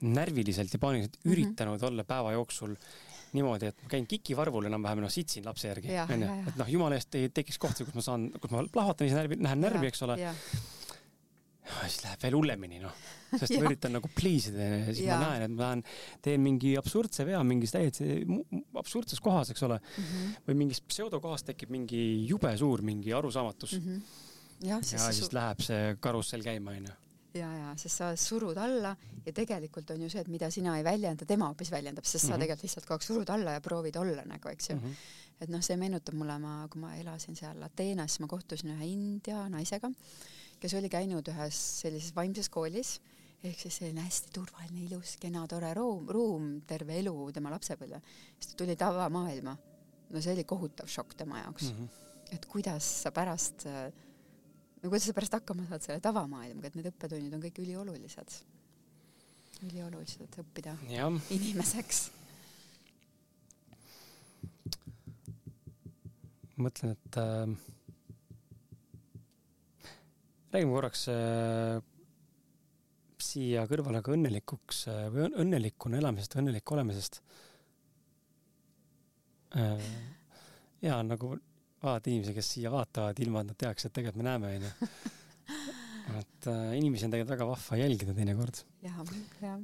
[0.03, 1.33] närviliselt ja paaniliselt mm -hmm.
[1.33, 2.75] üritanud olla päeva jooksul
[3.33, 6.29] niimoodi, et ma käin kikivarvul enam-vähem, noh, sitsin lapse järgi, onju.
[6.51, 9.39] et noh, jumala eest ei tekiks kohti, kus ma saan, kus ma plahvatan ise närvi,
[9.41, 10.17] lähen närvi, eks ole.
[11.87, 12.93] siis läheb veel hullemini, noh.
[13.33, 15.17] sest ma üritan nagu please ida ja siis ja.
[15.17, 15.83] ma näen, et ma lähen,
[16.21, 18.19] teen mingi absurdse vea mingis täiesti
[18.77, 20.03] absurdses kohas, eks ole mm.
[20.03, 20.35] -hmm.
[20.49, 23.87] või mingis pseudokohas tekib mingi jube suur mingi arusaamatus mm.
[23.87, 24.67] -hmm.
[24.67, 26.99] ja, ja siis läheb see karussell käima, onju
[27.37, 28.93] ja, ja sest sa surud alla
[29.25, 32.27] ja tegelikult on ju see, et mida sina ei väljenda, tema hoopis väljendab, sest mm
[32.27, 32.31] -hmm.
[32.31, 32.41] sa mhm.
[32.41, 34.81] tegelikult lihtsalt kogu aeg surud alla ja proovid olla nagu, eks ju mm.
[34.81, 35.41] -hmm.
[35.41, 39.49] et noh, see meenutab mulle, ma, kui ma elasin seal Ateenas, ma kohtusin ühe India
[39.49, 39.91] naisega,
[40.59, 42.99] kes oli käinud ühes sellises vaimses koolis
[43.43, 48.01] ehk siis selline hästi turvaline, ilus, kena, tore ruum, ruum terve elu tema lapsepõlve.
[48.39, 49.57] siis ta tuli tavamaailma.
[50.09, 51.77] no see oli kohutav šokk tema jaoks mm.
[51.77, 52.35] -hmm.
[52.35, 53.91] et kuidas sa pärast äh,
[54.83, 58.35] no kuidas sa pärast hakkama saad selle tavamaailmaga, et need õppetunnid on kõik üliolulised.
[59.69, 61.07] üliolulised õppida ja.
[61.31, 62.09] inimeseks.
[66.63, 67.55] mõtlen, et äh,
[70.53, 71.79] räägime korraks äh,
[73.23, 77.23] siia kõrvale ka õnnelikuks äh, või õnnelikuna elamisest, õnnelik olemisest
[79.57, 79.89] äh,.
[80.83, 81.33] ja nagu
[81.83, 84.73] vaadata inimesi, kes siia vaatavad, ilma et nad teaks, et tegelikult me näeme, onju.
[86.19, 88.59] et äh, inimesi on tegelikult väga vahva jälgida teinekord.
[88.83, 88.99] jah,
[89.41, 89.61] jah.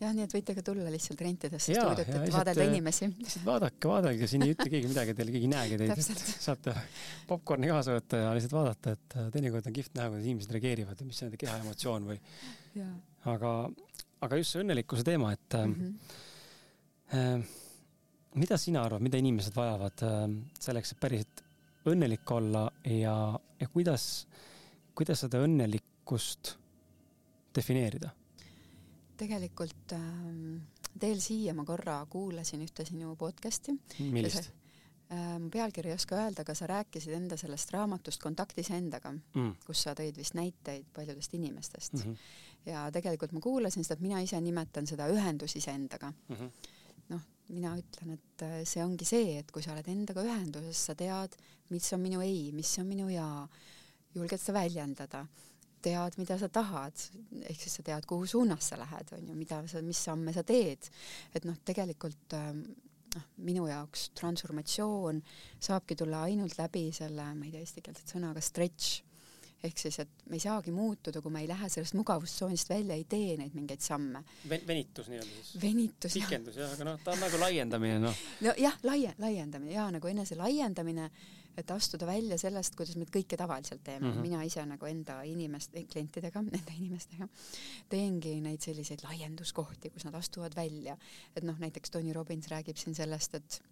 [0.00, 3.10] jah, nii et võite ka tulla lihtsalt rentidesse stuudiot, et vaadelda äh, inimesi.
[3.20, 6.02] lihtsalt vaadake, vaadelge, siin ei ütle keegi midagi teile, keegi ei näegi teid.
[6.48, 6.74] saate
[7.28, 11.04] popkorni kaasa võtta ja lihtsalt vaadata, et äh, teinekord on kihvt näha, kuidas inimesed reageerivad
[11.04, 12.20] ja mis on nende keha emotsioon või.
[13.34, 13.54] aga,
[14.26, 16.14] aga just see õnnelikkuse teema, et mm -hmm.
[17.20, 17.59] äh,
[18.34, 21.44] mida sina arvad, mida inimesed vajavad ähm, selleks, et päriselt
[21.90, 23.14] õnnelik olla ja,
[23.60, 24.26] ja kuidas,
[24.94, 26.54] kuidas seda õnnelikkust
[27.56, 28.12] defineerida?
[29.20, 30.62] tegelikult ähm,
[31.00, 33.74] teel siia ma korra kuulasin ühte sinu podcast'i.
[34.00, 34.48] millist?
[35.12, 39.82] Ähm, pealkirja ei oska öelda, aga sa rääkisid enda sellest raamatust Kontaktis endaga mm., kus
[39.82, 42.04] sa tõid vist näiteid paljudest inimestest mm.
[42.04, 42.70] -hmm.
[42.70, 46.36] ja tegelikult ma kuulasin seda, et mina ise nimetan seda ühendus iseendaga mm.
[46.36, 46.78] -hmm
[47.50, 51.36] mina ütlen, et äh, see ongi see, et kui sa oled endaga ühenduses, sa tead,
[51.70, 53.44] mis on minu ei, mis on minu jaa,
[54.16, 55.24] julged seda väljendada,
[55.84, 57.06] tead, mida sa tahad,
[57.48, 60.44] ehk siis sa tead, kuhu suunas sa lähed, on ju, mida sa, mis samme sa
[60.46, 60.90] teed.
[61.34, 62.64] et noh, tegelikult ähm,
[63.16, 65.22] noh, minu jaoks transformatsioon
[65.62, 69.00] saabki tulla ainult läbi selle, ma ei tea eestikeelset sõna, aga stretch
[69.64, 73.04] ehk siis, et me ei saagi muutuda, kui me ei lähe sellest mugavustsoonist välja, ei
[73.08, 74.62] tee neid mingeid samme Ven.
[74.66, 75.50] venitus nii-öelda siis?
[75.62, 78.24] venitus, pikendus jah, aga noh, ta on nagu laiendamine, noh.
[78.46, 81.10] nojah, laie-, laiendamine ja nagu enese laiendamine,
[81.60, 84.12] et astuda välja sellest, kuidas me kõike tavaliselt teeme mm.
[84.14, 84.28] -hmm.
[84.28, 87.28] mina ise nagu enda inimeste, klientidega, enda inimestega
[87.88, 90.96] teengi neid selliseid laienduskohti, kus nad astuvad välja.
[91.36, 93.62] et noh, näiteks Tony Robbins räägib siin sellest, et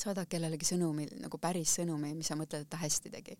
[0.00, 3.36] saada kellelegi sõnumi, nagu päris sõnumi, mis sa mõtled, et ta hästi tegi.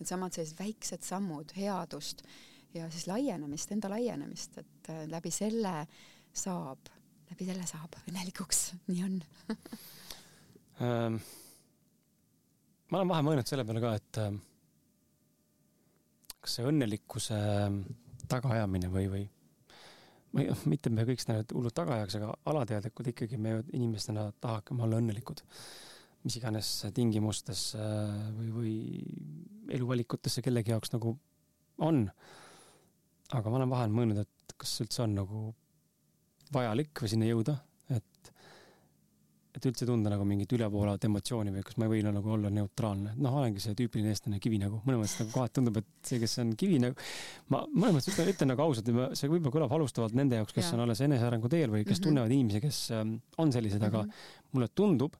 [0.00, 2.24] Needsamad sellised väiksed sammud, headust
[2.74, 5.76] ja siis laienemist, enda laienemist, et äh, läbi selle
[6.34, 6.90] saab,
[7.30, 9.20] läbi selle saab õnnelikuks, nii on.
[10.84, 11.20] Ähm,
[12.90, 14.40] ma olen vahe mõelnud selle peale ka, et ähm,
[16.40, 17.80] kas see õnnelikkuse ähm,
[18.30, 19.24] tagaajamine või, või
[20.34, 24.82] või noh, mitte me kõik seda hullult taga ajaks, aga alateadlikult ikkagi me inimestena tahame
[24.86, 25.44] olla õnnelikud
[26.24, 28.74] mis iganes tingimustes äh, või, või
[29.76, 31.16] eluvalikutes see kellegi jaoks nagu
[31.84, 32.06] on.
[33.34, 35.44] aga ma olen vahel mõelnud, et kas üldse on nagu
[36.54, 37.54] vajalik või sinna jõuda,
[37.96, 38.30] et,
[39.56, 43.38] et üldse tunda nagu mingit ülevoolavat emotsiooni või kas ma võin nagu olla neutraalne, noh,
[43.40, 47.08] olengi see tüüpiline eestlane kivinägu, mõnes mõttes nagu kohati tundub, et see, kes on kivinägu,
[47.54, 50.76] ma mõnes mõttes ütlen, ütlen nagu ausalt, see võib-olla kõlab halvustavalt nende jaoks, kes ja.
[50.76, 52.08] on alles enesearengu teel või kes mm -hmm.
[52.08, 53.94] tunnevad inimesi, kes ähm, on sellised mm, -hmm.
[53.94, 54.50] aga mhm.
[54.52, 55.18] mulle tundub,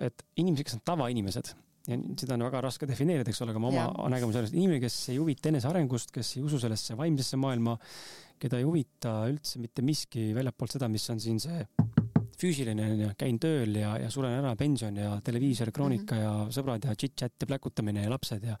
[0.00, 1.52] et inimesed, kes on tavainimesed
[1.88, 4.10] ja seda on väga raske defineerida, eks ole, aga ma oma yeah.
[4.14, 7.76] nägemuse sellest, inimene, kes ei huvita enesearengust, kes ei usu sellesse vaimsesse maailma,
[8.40, 11.60] keda ei huvita üldse mitte miski väljapoolt seda, mis on siin see
[12.40, 16.48] füüsiline onju, käin tööl ja, ja suren ära, pension ja televiisor, kroonika mm -hmm.
[16.48, 18.56] ja sõbrad ja chit-chat ja pläkutamine ja lapsed ja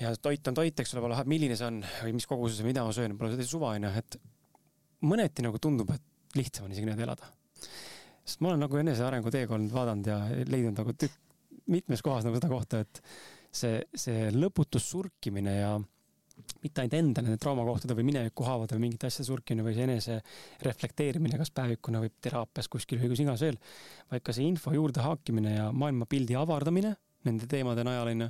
[0.00, 2.72] ja toit on toit, eks ole, pole vahet, milline see on või mis koguses või
[2.72, 4.18] mida ma söön, pole täitsa suva, onju, et
[5.02, 7.30] mõneti nagu tundub, et lihtsam on isegi niimoodi elada.
[8.26, 10.18] Sest ma olen nagu enesearengu teekond vaadanud ja
[10.50, 11.14] leidnud nagu tükk,
[11.70, 13.02] mitmes kohas nagu seda kohta, et
[13.54, 15.76] see, see lõputus surkimine ja
[16.62, 20.16] mitte ainult enda nende traumakohtade või mineviku haavade või mingite asjade surkimine või see enese
[20.66, 23.58] reflekteerimine, kas päevikuna või teraapias kuskil või kus iganes veel,
[24.12, 26.92] vaid ka see info juurde haakimine ja maailmapildi avardamine
[27.26, 28.28] nende teemade najal onju.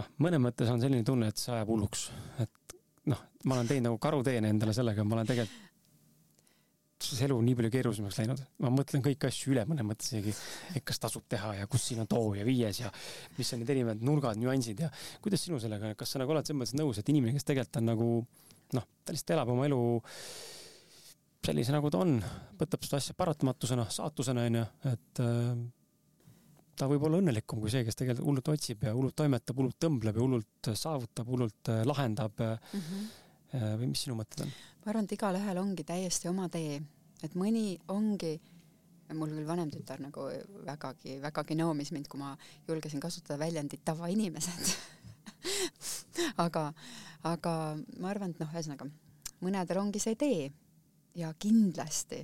[0.00, 2.08] noh, mõnes mõttes on selline tunne, et see ajab hulluks,
[2.42, 2.76] et
[3.10, 5.69] noh, ma olen teinud nagu karuteene endale sellega, ma olen tegelikult
[7.06, 10.34] see elu on nii palju keerulisemaks läinud, ma mõtlen kõiki asju üle mõnes mõttes isegi,
[10.76, 12.92] et kas tasub teha ja kus siin on too ja viies ja
[13.38, 14.90] mis on need erinevad nurgad, nüansid ja
[15.24, 17.90] kuidas sinu sellega, kas sa nagu oled selles mõttes nõus, et inimene, kes tegelikult on
[17.92, 18.08] nagu
[18.76, 19.82] noh, ta lihtsalt elab oma elu
[21.46, 22.18] sellise, nagu ta on,
[22.60, 25.54] võtab seda asja paratamatusena, saatusena onju, et äh,
[26.80, 30.16] ta võib olla õnnelikum kui see, kes tegelikult hullult otsib ja hullult toimetab, hullult tõmbleb
[30.16, 32.84] ja hullult saavutab, hullult äh, lahendab mm.
[32.84, 33.10] -hmm.
[33.52, 34.54] Või mis sinu mõtted on?
[34.84, 36.80] ma arvan, et igalühel ongi täiesti oma tee,
[37.24, 38.32] et mõni ongi,
[39.12, 40.28] mul küll vanem tütar nagu
[40.66, 42.32] vägagi, vägagi nõumis mind, kui ma
[42.68, 44.74] julgesin kasutada väljendit tavainimesed.
[46.40, 46.66] Aga,
[47.24, 47.52] aga
[48.02, 48.84] ma arvan, et noh, ühesõnaga
[49.44, 50.50] mõnedel ongi see tee.
[51.16, 52.20] Ja kindlasti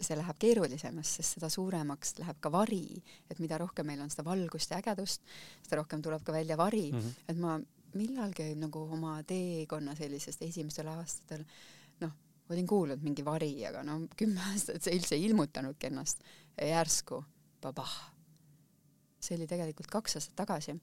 [0.00, 4.24] see läheb keerulisemaks, sest seda suuremaks läheb ka vari, et mida rohkem meil on seda
[4.26, 5.22] valgust ja ägedust,
[5.66, 6.90] seda rohkem tuleb ka välja vari.
[6.92, 7.28] Mm, -hmm.
[7.28, 7.58] et ma
[7.98, 11.44] millalgi nagu oma teekonna sellisest esimestel aastatel?
[12.00, 12.14] Noh,
[12.50, 16.24] olin kuulnud mingi vari, aga no kümme aastat see üldse ei ilmutanudki ennast.
[16.56, 17.22] Ja järsku
[17.62, 17.96] babah.
[19.20, 20.74] see oli tegelikult kaks aastat tagasi,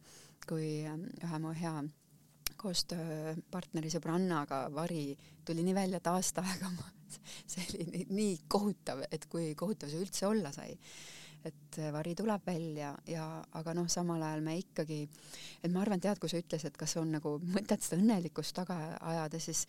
[0.45, 1.73] kui ähm, ühe mu hea
[2.57, 6.85] koostööpartneri sõbrannaga vari tuli nii välja, et aasta aega ma,
[7.49, 10.75] see oli nii kohutav, et kui kohutav see üldse olla sai
[11.49, 13.27] et vari tuleb välja ja,
[13.59, 15.03] aga noh, samal ajal me ikkagi,
[15.63, 18.77] et ma arvan, tead, kui sa ütlesid, et kas on nagu mõtet seda õnnelikkust taga
[18.99, 19.65] ajada, siis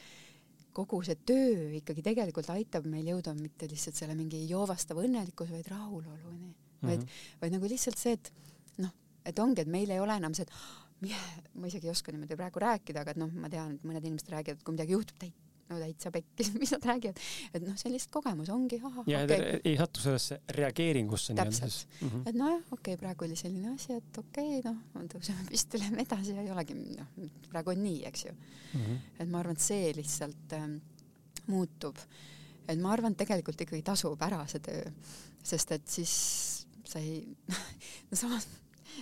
[0.76, 5.70] kogu see töö ikkagi tegelikult aitab meil jõuda mitte lihtsalt selle mingi joovastava õnnelikkuse, vaid
[5.72, 6.90] rahuloluni mm, -hmm.
[6.90, 7.08] vaid,
[7.42, 8.32] vaid nagu lihtsalt see, et
[8.84, 8.92] noh,
[9.26, 11.10] et ongi, et meil ei ole enam see, et
[11.54, 14.32] ma isegi ei oska niimoodi praegu rääkida, aga et noh, ma tean, et mõned inimesed
[14.34, 17.20] räägivad, et kui midagi juhtub, täit no täitsa pekkis, mis nad räägivad,
[17.54, 19.08] et noh, see lihtsalt kogemus, ongi ahah.
[19.10, 19.60] ja okay.
[19.64, 21.34] ei satu sellesse reageeringusse.
[21.38, 22.28] täpselt, mm -hmm.
[22.28, 26.04] et nojah, okei okay,, praegu oli selline asi, et okei okay,, noh, tõuseme püsti, lähme
[26.04, 27.10] edasi ja ei olegi, noh,
[27.50, 28.80] praegu on nii, eks ju mm.
[28.80, 28.96] -hmm.
[29.18, 30.78] et ma arvan, et see lihtsalt ähm,
[31.46, 31.96] muutub.
[32.68, 34.90] et ma arvan, et tegelikult ikkagi tasub ära see töö,
[35.42, 36.14] sest et siis
[36.84, 37.36] sa ei,
[38.10, 38.48] no samas,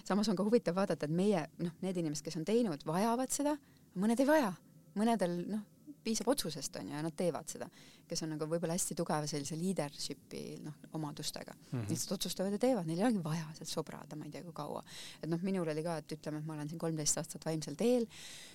[0.04, 3.56] samas on ka huvitav vaadata, et meie, noh, need inimesed, kes on teinud, vajavad seda,
[3.94, 4.54] mõned ei vaja
[4.96, 5.64] mõnedel noh,
[6.07, 7.66] piisab otsusest onju ja nad teevad seda,
[8.07, 11.68] kes on nagu võib-olla hästi tugeva sellise leadership'i noh omadustega mm.
[11.72, 11.88] -hmm.
[11.90, 14.82] lihtsalt otsustavad ja teevad, neil ei olegi vaja sealt sobrada, ma ei tea kui kaua.
[15.22, 18.07] et noh, minul oli ka, et ütleme, et ma olen siin kolmteist aastat vaimsel teel,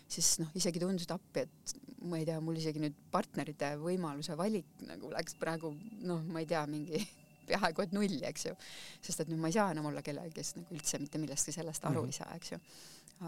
[0.07, 1.75] siis noh, isegi tundus et appi, et
[2.07, 5.73] ma ei tea, mul isegi nüüd partnerite võimaluse valik nagu läks praegu
[6.07, 7.03] noh, ma ei tea, mingi
[7.51, 8.55] peaaegu et nulli, eks ju.
[9.03, 11.85] sest et nüüd ma ei saa enam olla kellelgi, kes nagu üldse mitte millestki sellest
[11.85, 12.15] aru mm -hmm.
[12.15, 12.63] ei saa, eks ju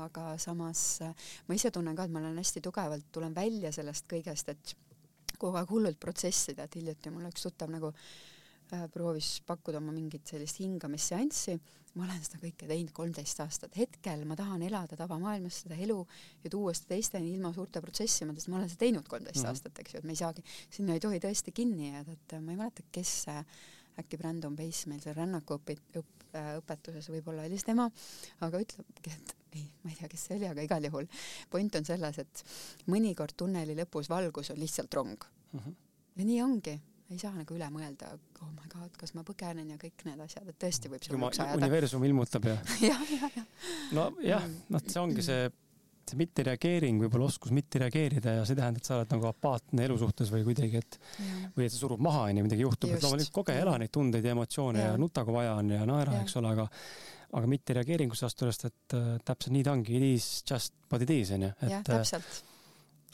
[0.02, 1.14] aga samas äh,
[1.48, 4.76] ma ise tunnen ka, et ma olen hästi tugevalt, tulen välja sellest kõigest, et
[5.38, 10.28] kogu aeg hullult protsessida, et hiljuti mul üks tuttav nagu äh, proovis pakkuda oma mingit
[10.30, 11.58] sellist hingamisseanssi,
[11.94, 16.00] ma olen seda kõike teinud kolmteist aastat, hetkel ma tahan elada tavamaailmas seda elu
[16.44, 19.54] ja tuua seda teisteni ilma suurte protsessimata, sest ma olen seda teinud kolmteist mm -hmm.
[19.54, 22.52] aastat, eks ju, et me ei saagi, sinna ei tohi tõesti kinni jääda, et ma
[22.52, 23.14] ei mäleta, kes
[24.00, 26.23] äkki Brandon Pace meil seal rännaku õpi-, õp-, äh,
[26.60, 27.90] õpetuses võib-olla oli see tema,
[28.46, 31.10] aga ütlebki, et ei, ma ei tea, kes see oli, aga igal juhul
[31.54, 32.44] point on selles, et
[32.92, 35.60] mõnikord tunneli lõpus valgus on lihtsalt rong mm.
[35.60, 35.76] -hmm.
[36.18, 36.76] ja nii ongi,
[37.14, 40.48] ei saa nagu üle mõelda, oh my god, kas ma põgenen ja kõik need asjad,
[40.50, 41.60] et tõesti võib see hulluks ajada.
[41.62, 42.58] universum ilmutab ja
[42.90, 43.46] ja, ja, ja.
[43.92, 45.50] nojah, noh, see ongi see
[46.12, 49.88] see mittereageering, võib-olla oskus mitte reageerida ja see ei tähenda, et sa oled nagu apaatne
[49.88, 51.40] elu suhtes või kuidagi, et ja.
[51.56, 54.36] või et see surub maha, onju, midagi juhtub, et loomulikult koge, ela neid tundeid ja
[54.36, 56.70] emotsioone ja, ja nuta, kui vaja on ja naera, eks ole, aga
[57.34, 61.14] aga mitte reageeringusse astudest, et äh, täpselt nii ta ongi, it is just what it
[61.14, 61.54] is onju.
[61.66, 62.44] jah, täpselt.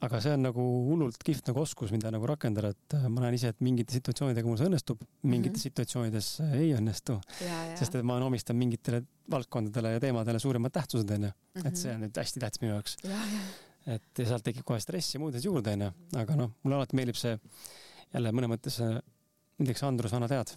[0.06, 3.38] Aga see on nagu hullult kihvt nagu oskus, mida nagu rakendada, et äh, ma näen
[3.38, 5.66] ise, et mingite situatsioonidega mul see õnnestub, mingites mm -hmm.
[5.68, 6.30] situatsioonides
[6.60, 7.20] ei õnnestu.
[7.80, 11.76] sest et ma omistan mingitele valdkondadele ja teemadele suuremad tähtsused onju, et mhm.
[11.76, 12.98] see on nüüd hästi tähtis minu jaoks.
[13.88, 16.96] et ja sealt tekib kohe stress ja muud asjad juurde onju, aga noh, mulle alati
[16.96, 17.38] meeldib see
[18.14, 18.80] jälle mõnes mõttes
[19.60, 20.56] näiteks Andrus Vana tead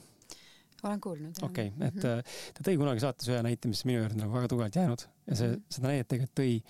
[0.82, 1.34] olen kuulnud.
[1.42, 2.22] okei okay,, et mm -hmm.
[2.54, 5.50] ta tõi kunagi saates ühe näite, mis minu juurde nagu väga tugevalt jäänud ja see
[5.52, 5.62] -hmm.
[5.68, 6.62] seda näidet tegelikult tõi,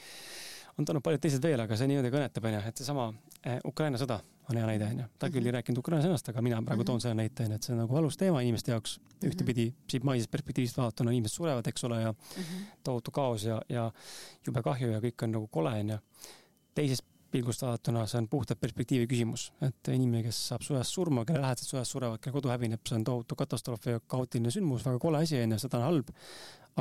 [0.78, 3.08] on toonud paljud teised veel, aga see niimoodi kõnetab, onju, et seesama
[3.44, 4.20] eh, Ukraina sõda
[4.50, 5.06] on hea näide, onju.
[5.20, 7.74] ta küll ei rääkinud Ukraina sõnast, aga mina praegu toon selle näite, onju, et see
[7.74, 8.98] on nagu valus teema inimeste jaoks.
[9.28, 12.14] ühtepidi siit maisest perspektiivist vaadatuna inimesed surevad, eks ole, ja
[12.84, 13.90] tohutu kaos ja, ja
[14.46, 15.98] jube kahju ja kõik on nagu kole, onju.
[16.74, 21.40] teisest pilgust vaadatuna see on puhtalt perspektiivi küsimus, et inimene, kes saab sõjas surma, kelle
[21.40, 25.22] lähedased sõjas surevad, kelle kodu hävineb, see on tohutu katastroof ja kaootiline sündmus, väga kole
[25.24, 26.12] asi onju, sõda on halb.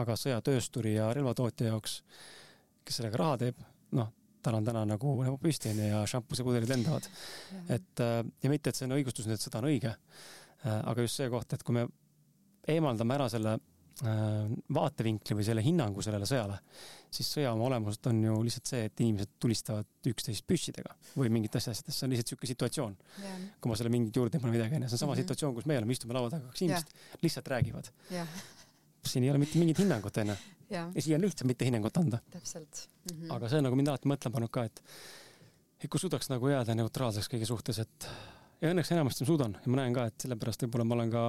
[0.01, 1.97] aga sõjatöösturi ja relvatootja jaoks,
[2.87, 3.57] kes sellega raha teeb,
[3.97, 4.11] noh,
[4.41, 7.09] tal on täna nagu näpu püsti onju ja šampusepudelid lendavad.
[7.69, 9.95] et äh, ja mitte, et see on õigustus nüüd, et sõda on õige.
[10.61, 11.85] Äh, aga just see koht, et kui me
[12.71, 16.59] eemaldame ära selle äh, vaatevinkli või selle hinnangu sellele sõjale,
[17.13, 21.73] siis sõja oma olemuselt on ju lihtsalt see, et inimesed tulistavad üksteist püssidega või mingitest
[21.73, 22.97] asjadest, see on lihtsalt sihuke situatsioon.
[23.59, 25.25] kui ma selle mingit juurde ei pane midagi onju, see on sama mm -hmm.
[25.25, 27.93] situatsioon, kus me oleme, istume laua taga, kaks inimest lihtsalt räägivad.
[29.09, 30.35] Siin ei ole mitte mingit hinnangut onju
[30.71, 32.19] ja, siia on lihtsalt mitte hinnangut anda.
[32.31, 33.17] täpselt mm.
[33.17, 33.35] -hmm.
[33.35, 34.81] aga see on nagu mind alati mõtlema pannud ka, et,
[35.79, 38.07] et kui suudaks nagu jääda neutraalseks kõige suhtes, et
[38.61, 41.25] ja õnneks enamasti ma suudan ja ma näen ka, et sellepärast võib-olla ma olen ka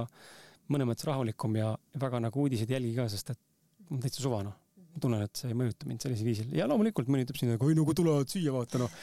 [0.73, 1.73] mõnes mõttes rahulikum ja
[2.05, 3.41] väga nagu uudiseid ei jälgi ka, sest et
[3.89, 4.55] mul täitsa suva noh.
[4.93, 7.67] ma tunnen, et see ei mõjuta mind sellisel viisil ja loomulikult mõni ütleb siin, et
[7.69, 8.97] oi no kui tulevad siia, vaata noh.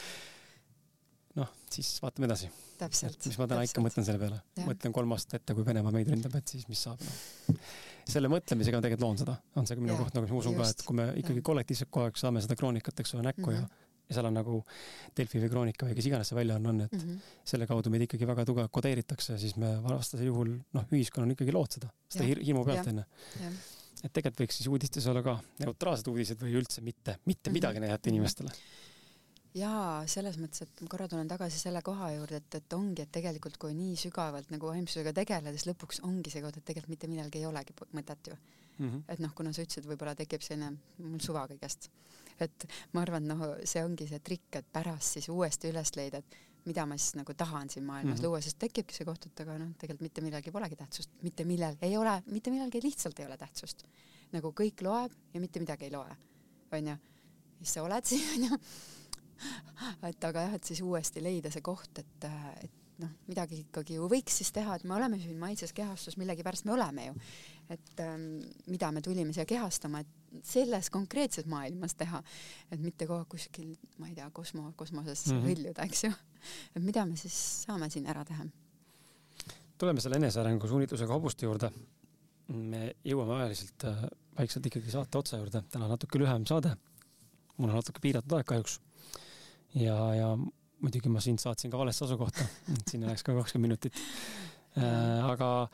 [1.43, 2.49] noh, siis vaatame edasi.
[2.81, 3.69] mis ma täna täpselt.
[3.69, 4.41] ikka mõtlen selle peale.
[4.65, 7.59] mõtlen kolm aastat ette, kui Venemaa meid ründab, et siis mis saab noh
[8.11, 10.57] selle mõtlemisega ma tegelikult loon seda, on see ka minu ja, koht, nagu ma usun
[10.57, 13.45] just, ka, et kui me ikkagi kollektiivselt kogu aeg saame seda kroonikat, eks ole, näkku
[13.45, 13.59] mm -hmm.
[13.59, 13.89] ja mhm.
[14.11, 14.57] ja seal on nagu
[15.17, 17.19] Delfi või Kroonika või kes iganes see väljaanne on, et mm -hmm.
[17.53, 21.71] selle kaudu meid ikkagi väga tugevalt kodeeritakse, siis me vastasel juhul noh, ühiskonnal ikkagi lood
[21.71, 23.03] seda, seda hir hirmu pealt onju.
[24.03, 27.53] et tegelikult võiks siis uudistes olla ka neutraalsed uudised või üldse mitte, mitte mm -hmm.
[27.53, 28.51] midagi näidata inimestele
[29.57, 33.11] jaa, selles mõttes, et ma korra tulen tagasi selle koha juurde, et, et ongi, et
[33.11, 37.41] tegelikult kui nii sügavalt nagu vaimsusega tegeledes lõpuks ongi see koht, et tegelikult mitte millalgi
[37.41, 38.85] ei olegi mõtet ju mm.
[38.89, 39.01] -hmm.
[39.07, 40.71] et noh, kuna sa ütlesid, võib-olla tekib selline
[41.03, 41.89] mul suva kõigest.
[42.39, 46.23] et ma arvan, et noh, see ongi see trikk, et pärast siis uuesti üles leida,
[46.23, 48.27] et mida ma siis nagu tahan siin maailmas mm -hmm.
[48.27, 51.75] luua, sest tekibki see koht, et aga noh, tegelikult mitte millalgi polegi tähtsust, mitte millal
[51.81, 53.83] ei ole, mitte millalgi lihtsalt ei ole tähtsust.
[54.31, 56.15] nagu kõik loeb ja mitte midagi ei loe,
[56.71, 56.97] onju.
[57.57, 58.57] siis sa oled siin, onju
[60.09, 62.29] et aga jah, et siis uuesti leida see koht, et,
[62.63, 66.67] et noh, midagi ikkagi ju võiks siis teha, et me oleme siin maises kehastus, millegipärast
[66.67, 67.15] me oleme ju.
[67.71, 72.21] et ähm, mida me tulime siia kehastama, et selles konkreetses maailmas teha,
[72.71, 75.47] et mitte kogu aeg kuskil, ma ei tea, kosmo, kosmoses mm -hmm.
[75.47, 76.11] hõljuda, eks ju.
[76.75, 78.45] et mida me siis saame siin ära teha?
[79.77, 81.71] tuleme selle enesearengu suunitlusega hobuste juurde.
[82.47, 84.03] me jõuame ajaliselt äh,
[84.37, 86.75] vaikselt ikkagi saate otsa juurde, täna natuke lühem saade.
[87.57, 88.79] mul on natuke piiratud aeg kahjuks
[89.75, 90.29] ja, ja
[90.81, 92.45] muidugi ma sind saatsin ka valesse asukohta,
[92.75, 93.99] et sinna läks ka kakskümmend minutit
[94.77, 95.25] äh,.
[95.25, 95.69] aga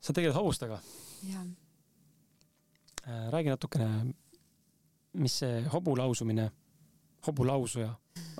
[0.00, 0.80] sa tegeled hobustega.
[3.08, 4.14] Äh, räägi natukene,
[5.18, 6.50] mis see hobu lausumine,
[7.26, 7.90] hobulausuja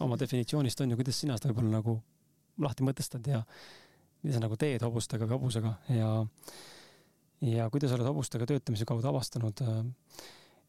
[0.05, 1.99] oma definitsioonist on ja kuidas sina seda võib-olla nagu
[2.63, 3.43] lahti mõtestad ja
[4.23, 6.11] mida sa nagu teed hobustega või hobusega ja
[7.49, 9.83] ja kuidas oled hobustega töötamise kaudu avastanud äh,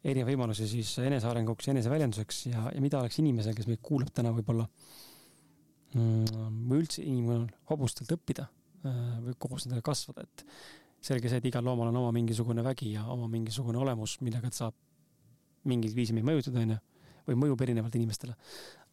[0.03, 4.65] erinevaid võimalusi siis enesearenguks eneseväljenduseks ja, ja mida oleks inimesel, kes meid kuulab täna võib-olla
[5.95, 10.45] mm, või üldse inimene hobustelt õppida äh, või koos nendega kasvada, et
[11.03, 14.63] selge see, et igal loomal on oma mingisugune vägi ja oma mingisugune olemus, millega ta
[14.63, 14.79] saab
[15.67, 16.79] mingil viisil meid mõjutada, onju,
[17.27, 18.35] või mõjub erinevalt inimestele.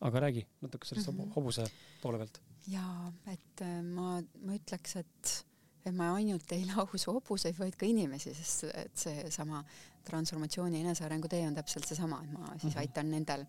[0.06, 1.32] aga räägi natuke sellest mm -hmm.
[1.34, 1.64] hobuse
[2.02, 2.40] poole pealt.
[2.68, 5.46] jaa, et äh, ma, ma ütleks, et
[5.86, 9.64] et ma ainult ei lausu hobuseid, vaid ka inimesi, sest et seesama
[10.06, 12.78] transformatsiooni enesearengu tee on täpselt seesama, et ma siis -hmm.
[12.84, 13.44] aitan nendel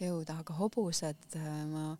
[0.00, 1.38] jõuda, aga hobused,
[1.72, 1.96] ma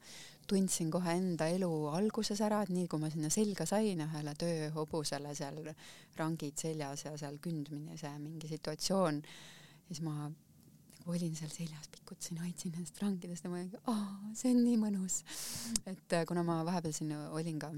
[0.46, 5.34] tundsin kohe enda elu alguses ära, et nii kui ma sinna selga sain ühele tööhobusele
[5.34, 5.62] seal
[6.16, 9.22] rangid seljas ja seal kündmine, see mingi situatsioon,
[9.88, 10.30] siis ma
[11.06, 14.78] nagu olin seal seljas, pikutasin, hoidsin nendest rangidest ja ma olin, aa, see on nii
[14.80, 15.20] mõnus.
[15.86, 17.70] et äh, kuna ma vahepeal siin olin ka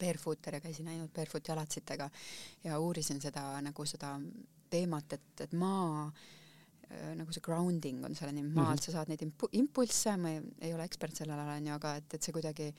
[0.00, 2.10] barefooter ja käisin ainult barefoot jalatsitega
[2.64, 4.14] ja uurisin seda nagu seda
[4.70, 8.84] teemat, et, et maa äh, nagu see grounding on selle nimi, maalt mm -hmm.
[8.84, 12.14] sa saad neid impu-, impulsse, ma ei, ei ole ekspert sellel alal onju, aga et,
[12.14, 12.70] et see kuidagi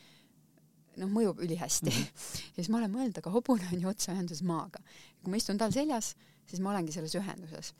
[0.97, 2.01] noh, mõjub ülihästi mm.
[2.01, 2.41] -hmm.
[2.55, 4.79] ja siis ma olen mõelnud, aga hobune on ju otseühenduses maaga.
[5.21, 6.15] kui ma istun tal seljas,
[6.47, 7.73] siis ma olengi selles ühenduses.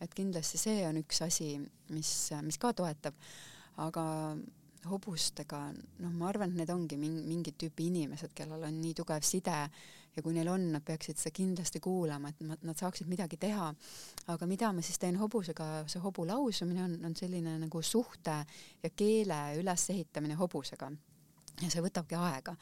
[0.00, 3.14] et kindlasti see on üks asi, mis, mis ka toetab,
[3.76, 4.36] aga
[4.88, 9.24] hobustega, noh, ma arvan, et need ongi mingi, mingit tüüpi inimesed, kellel on nii tugev
[9.26, 9.56] side
[10.16, 13.70] ja kui neil on, nad peaksid seda kindlasti kuulama, et nad, saaksid midagi teha.
[14.34, 18.40] aga mida ma siis teen hobusega, see hobu lausumine on, on selline nagu suhte
[18.82, 20.90] ja keele ülesehitamine hobusega
[21.60, 22.54] ja see võtabki aega,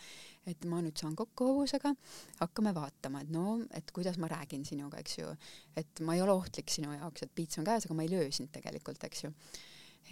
[0.48, 1.92] et ma nüüd saan kokku hobusega,
[2.40, 5.32] hakkame vaatama, et no, et kuidas ma räägin sinuga, eks ju,
[5.78, 8.30] et ma ei ole ohtlik sinu jaoks, et piits on käes, aga ma ei löö
[8.34, 9.34] sind tegelikult, eks ju.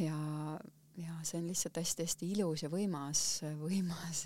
[0.06, 0.16] ja
[0.96, 4.22] ja see on lihtsalt hästi-hästi ilus ja võimas, võimas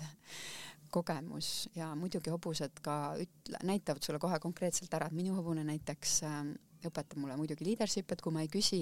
[0.91, 6.19] kogemus ja muidugi hobused ka ütle, näitavad sulle kohe konkreetselt ära, et minu hobune näiteks
[6.27, 6.43] äh,
[6.87, 8.79] õpetab mulle muidugi leadership, et kui ma ei küsi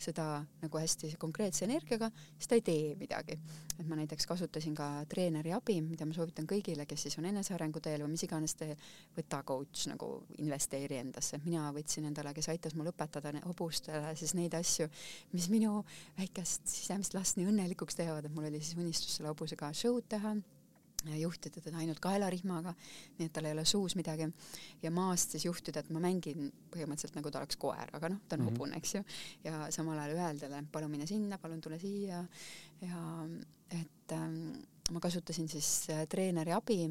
[0.00, 0.26] seda
[0.62, 3.38] nagu hästi konkreetse energiaga, siis ta ei tee midagi.
[3.80, 7.80] et ma näiteks kasutasin ka treeneri abi, mida ma soovitan kõigile, kes siis on enesearengu
[7.80, 8.76] teel või mis iganes tee,
[9.16, 11.40] võta coach nagu investeeri endasse.
[11.44, 14.88] mina võtsin endale, kes aitas mul õpetada hobustele siis neid asju,
[15.32, 15.84] mis minu
[16.18, 20.36] väikest sisemist last nii õnnelikuks teevad, et mul oli siis unistus selle hobusega show'd teha
[21.20, 22.74] juhtida teda ainult kaelarihmaga,
[23.18, 24.28] nii et tal ei ole suus midagi
[24.82, 28.36] ja maast siis juhtida, et ma mängin põhimõtteliselt nagu ta oleks koer, aga noh, ta
[28.36, 28.58] on mm -hmm.
[28.58, 29.04] hobune, eks ju,
[29.44, 32.24] ja samal ajal öelda talle, palun mine sinna, palun tule siia
[32.80, 33.00] ja
[33.70, 34.52] et ähm,
[34.90, 36.90] ma kasutasin siis äh, treeneri abi,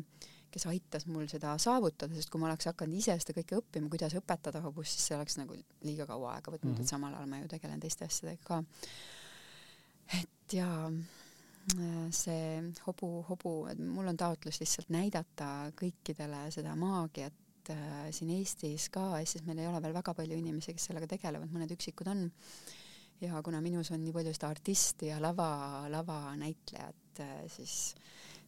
[0.51, 4.15] kes aitas mul seda saavutada, sest kui ma oleks hakanud ise seda kõike õppima, kuidas
[4.17, 6.81] õpetada hobust, siis see oleks nagu liiga kaua aega võtnud mm, -hmm.
[6.81, 8.63] et samal ajal ma ju tegelen teiste asjadega ka.
[10.21, 10.89] et jaa
[12.15, 18.89] see hobu, hobu, et mul on taotlus lihtsalt näidata kõikidele seda maagiat äh, siin Eestis
[18.93, 22.29] ka, Eestis meil ei ole veel väga palju inimesi, kes sellega tegelevad, mõned üksikud on.
[23.19, 27.93] ja kuna minus on nii palju seda artisti ja lava, lavanäitlejat äh,, siis,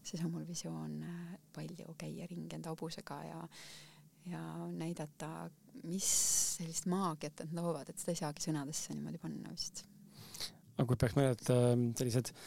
[0.03, 3.45] siis on mul visioon äh, palju käia ringi enda hobusega ja
[4.29, 5.49] ja näidata,
[5.89, 6.05] mis
[6.57, 9.81] sellist maagiat nad loovad, et seda ei saagi sõnadesse niimoodi panna vist.
[10.77, 11.41] aga kui peaks mõned
[11.97, 12.43] sellised äh,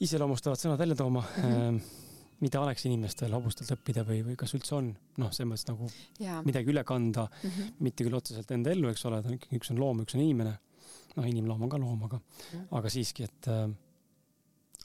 [0.00, 1.52] iseloomustavad sõnad välja tooma mm.
[1.52, 1.82] -hmm
[2.42, 4.90] mida oleks inimestel hobustelt õppida või, või kas üldse on,
[5.22, 5.86] noh, selles mõttes nagu
[6.18, 6.40] ja.
[6.42, 7.76] midagi üle kanda mm, -hmm.
[7.86, 10.24] mitte küll otseselt enda ellu, eks ole, ta on ikkagi, üks on loom, üks on
[10.24, 10.56] inimene.
[11.16, 12.66] noh, inimloom on ka loom, aga mm, -hmm.
[12.78, 13.70] aga siiski, et äh,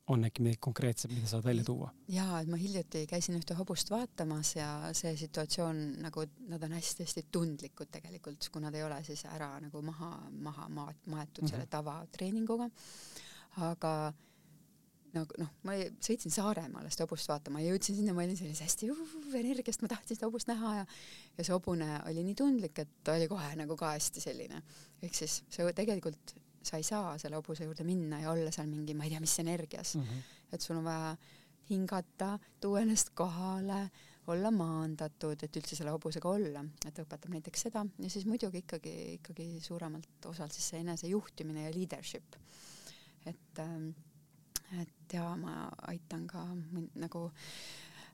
[0.07, 1.89] on äkki midagi konkreetset, mida saad välja tuua?
[2.07, 7.25] jaa, et ma hiljuti käisin ühte hobust vaatamas ja see situatsioon nagu nad on hästi-hästi
[7.31, 11.49] tundlikud tegelikult, kui nad ei ole siis ära nagu maha, maha maet-, maetud mm -hmm.
[11.49, 12.69] selle tavatreeninguga.
[13.57, 14.13] aga
[15.18, 18.91] nagu noh, ma sõitsin Saaremaale seda hobust vaatama ja jõudsin sinna, ma olin sellise hästi
[18.93, 20.86] uh, energiast, ma tahtsin seda hobust näha ja
[21.38, 24.61] ja see hobune oli nii tundlik, et ta oli kohe nagu ka hästi selline.
[25.01, 28.95] ehk siis see tegelikult, sa ei saa selle hobuse juurde minna ja olla seal mingi,
[28.97, 30.01] ma ei tea, mis energias mm.
[30.03, 30.53] -hmm.
[30.53, 31.15] et sul on vaja
[31.70, 33.89] hingata, tuua ennast kohale,
[34.28, 38.95] olla maandatud, et üldse selle hobusega olla, et õpetab näiteks seda ja siis muidugi ikkagi,
[39.20, 42.36] ikkagi suuremalt osalt siis see enesejuhtimine ja leadership.
[43.26, 43.89] et ähm,
[45.13, 46.43] ja ma aitan ka
[46.95, 47.23] nagu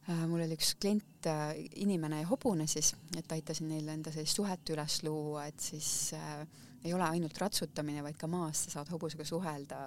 [0.10, 4.40] äh, mul oli üks klient äh,, inimene ja hobune siis, et aitasin neil enda sellist
[4.40, 6.46] suhet üles luua, et siis äh,
[6.84, 9.86] ei ole ainult ratsutamine, vaid ka maas sa saad hobusega suhelda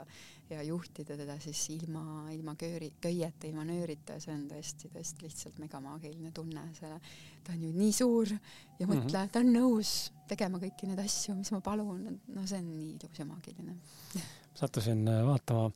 [0.50, 5.26] ja juhtida teda siis ilma, ilma kööri, köieta, ilma nöörita ja see on tõesti, tõesti
[5.26, 7.00] lihtsalt megamaagiline tunne, selle,
[7.44, 9.32] ta on ju nii suur ja mõtle mm, -hmm.
[9.34, 9.94] ta on nõus
[10.28, 13.76] tegema kõiki neid asju, mis ma palun, no see on nii ilus ja maagiline.
[14.54, 15.70] sattusin äh, vaatama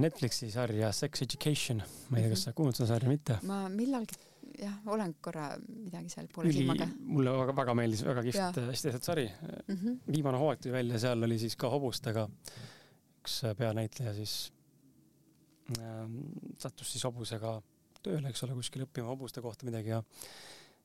[0.00, 3.36] Netflixi sarja Sex Education, ma ei tea, kas sa kuulnud seda sarja, mitte?
[3.48, 4.16] ma millalgi
[4.60, 6.88] jah, olen korra midagi seal poole silmaga.
[7.04, 9.76] mulle väga, väga meeldis, väga kihvt, hästi tehtud sari mm.
[9.76, 9.98] -hmm.
[10.12, 12.26] viimane hooaeg tuli välja, seal oli siis ka hobustega
[13.20, 14.36] üks peanäitleja siis
[15.78, 16.04] äh,
[16.58, 17.58] sattus siis hobusega
[18.02, 20.02] tööle, eks ole, kuskile õppima hobuste kohta midagi ja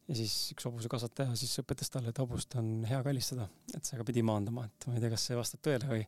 [0.10, 4.06] ja siis üks hobusekasvataja siis õpetas talle, et hobust on hea kallistada, et see aga
[4.08, 6.02] pidi maandama, et ma ei tea, kas see vastab tõele või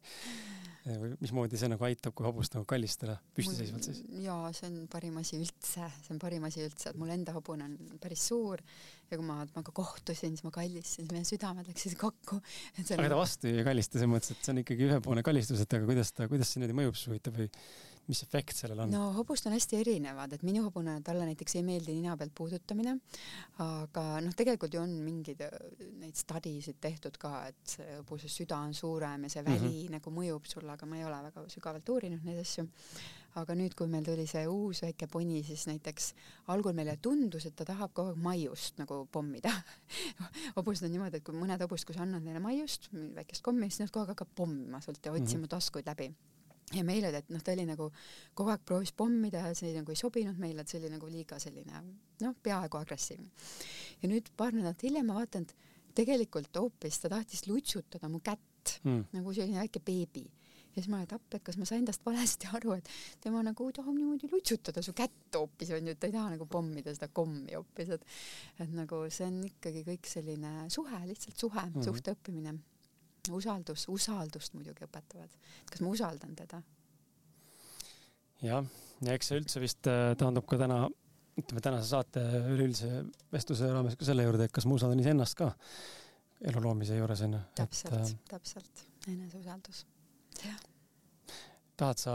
[0.84, 4.02] või mismoodi see nagu aitab, kui hobust nagu kallistada püstiseisvalt siis?
[4.24, 7.70] jaa, see on parim asi üldse, see on parim asi üldse, et mul enda hobune
[7.70, 8.64] on päris suur
[9.12, 12.42] ja kui ma temaga kohtusin, siis ma kallistasin, meie südamed läksid kokku.
[12.84, 15.88] aga ta vastu ei kallista, selles mõttes, et see on ikkagi ühepoolne kallistus, et aga
[15.88, 17.50] kuidas ta, kuidas see niimoodi mõjub siis huvitav või
[18.08, 18.92] mis efekt sellel on?
[18.92, 22.98] no hobust on hästi erinevad, et minu hobune, talle näiteks ei meeldi nina pealt puudutamine,
[23.64, 25.58] aga noh, tegelikult ju on mingeid äh,
[26.02, 29.76] neid study sid tehtud ka, et see hobuse süda on suurem ja see väli mm
[29.76, 29.98] -hmm.
[29.98, 32.68] nagu mõjub sulle, aga ma ei ole väga sügavalt uurinud neid asju.
[33.36, 36.14] aga nüüd, kui meil tuli see uus väike poni, siis näiteks
[36.54, 39.50] algul meile tundus, et ta tahab kogu aeg maiust nagu pommida
[40.58, 43.80] hobused on niimoodi, et kui mõned hobused, kui sa annad neile maiust, väikest kommi, siis
[43.80, 45.50] nad kogu aeg hakkab pommima sult ja otsima mm -hmm.
[45.50, 46.14] taskuid läbi
[46.72, 47.90] ja meile, et noh, ta oli nagu
[48.38, 51.40] kogu aeg proovis pommida ja see nagu ei sobinud meile, et see oli nagu liiga
[51.42, 51.82] selline
[52.24, 53.30] noh, peaaegu agressiivne.
[54.02, 58.80] ja nüüd paar nädalat hiljem ma vaatan, et tegelikult hoopis ta tahtis lutsutada mu kätt
[58.84, 59.12] mm.
[59.14, 60.26] nagu selline väike beebi.
[60.74, 62.90] ja siis ma olin, et appi, et kas ma sain tast valesti aru, et
[63.22, 66.96] tema nagu tahab niimoodi lutsutada su kätt hoopis onju, et ta ei taha nagu pommida
[66.96, 68.08] seda kommi hoopis, et
[68.64, 71.92] et nagu see on ikkagi kõik selline suhe, lihtsalt suhe mm, -hmm.
[71.92, 72.58] suhte õppimine
[73.32, 75.38] usaldus, usaldust muidugi õpetavad.
[75.72, 76.62] kas ma usaldan teda?
[78.44, 78.68] jah,
[79.02, 80.84] ja eks see üldse vist äh, taandub ka täna,
[81.40, 82.24] ütleme tänase saate
[82.54, 85.54] üleüldise vestluse raames ka selle juurde, et kas ma usaldan iseennast ka
[86.44, 87.42] elu loomise juures onju.
[87.56, 89.86] täpselt äh,, täpselt, eneseusaldus,
[90.44, 90.62] jah
[91.80, 92.14] tahad sa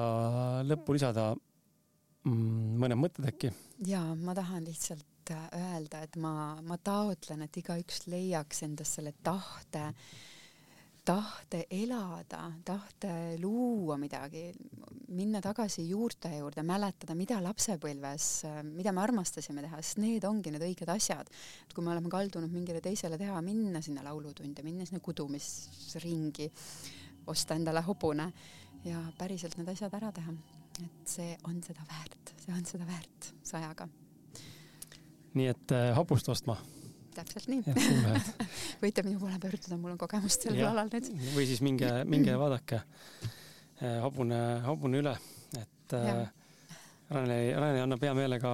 [0.66, 3.52] lõppu lisada mm, mõned mõtted äkki?
[3.88, 6.32] jaa, ma tahan lihtsalt äh, öelda, et ma,
[6.62, 10.18] ma taotlen, et igaüks leiaks endas selle tahte äh,
[11.08, 13.10] tahte elada, tahte
[13.40, 14.50] luua midagi,
[15.16, 18.26] minna tagasi juurte juurde, mäletada, mida lapsepõlves,
[18.68, 21.30] mida me armastasime teha, sest need ongi need õiged asjad.
[21.64, 26.50] et kui me oleme kaldunud mingile teisele teha, minna sinna laulutunde, minna sinna kudumisringi,
[27.26, 28.30] osta endale hobune
[28.84, 30.34] ja päriselt need asjad ära teha.
[30.84, 33.88] et see on seda väärt, see on seda väärt sajaga.
[35.34, 36.58] nii et äh, hobust ostma
[37.18, 37.62] täpselt nii.
[38.82, 41.08] võite minu poole pöörduda, mul on kogemust sellel alal nüüd.
[41.34, 45.14] või siis minge, minge vaadake eh, hobune, hobune üle,
[45.58, 46.26] et äh,
[47.14, 48.52] Rane, Rane annab hea meelega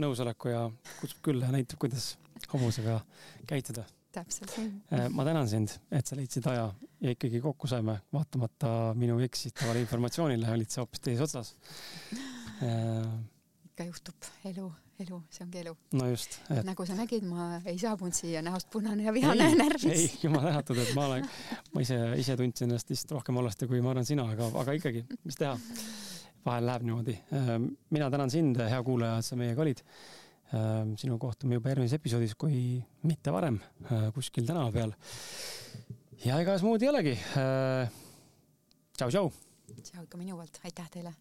[0.00, 0.66] nõusoleku ja
[0.98, 2.12] kutsub külla ja näitab, kuidas
[2.50, 3.00] hobusega
[3.48, 3.86] käituda.
[4.10, 4.70] täpselt nii.
[4.96, 6.66] Eh, ma tänan sind, et sa leidsid aja
[7.00, 11.54] ja ikkagi kokku saime, vaatamata minu eksitavale informatsioonile olid sa hoopis teises otsas.
[13.70, 14.68] ikka juhtub, elu
[15.04, 15.74] elu, see ongi elu.
[15.98, 16.62] no just et....
[16.66, 19.86] nagu sa nägid, ma ei saabunud siia näost punane ja vihane ja närvis.
[19.92, 21.28] ei, jumal tänatud, et ma olen,
[21.74, 25.04] ma ise, ise tundsin ennast vist rohkem halvasti, kui ma arvan sina, aga, aga ikkagi,
[25.24, 25.54] mis teha.
[26.44, 27.14] vahel läheb niimoodi.
[27.36, 29.82] Ehm, mina tänan sind, hea kuulaja, et sa meiega olid.
[30.56, 34.94] Ehm, sinu kohtume juba järgmises episoodis, kui mitte varem, ehm, kuskil tänava peal.
[36.24, 37.16] ja ega muud ei olegi.
[38.96, 39.32] tšau-tšau.
[39.82, 41.14] tšau ikka minu poolt, aitäh teile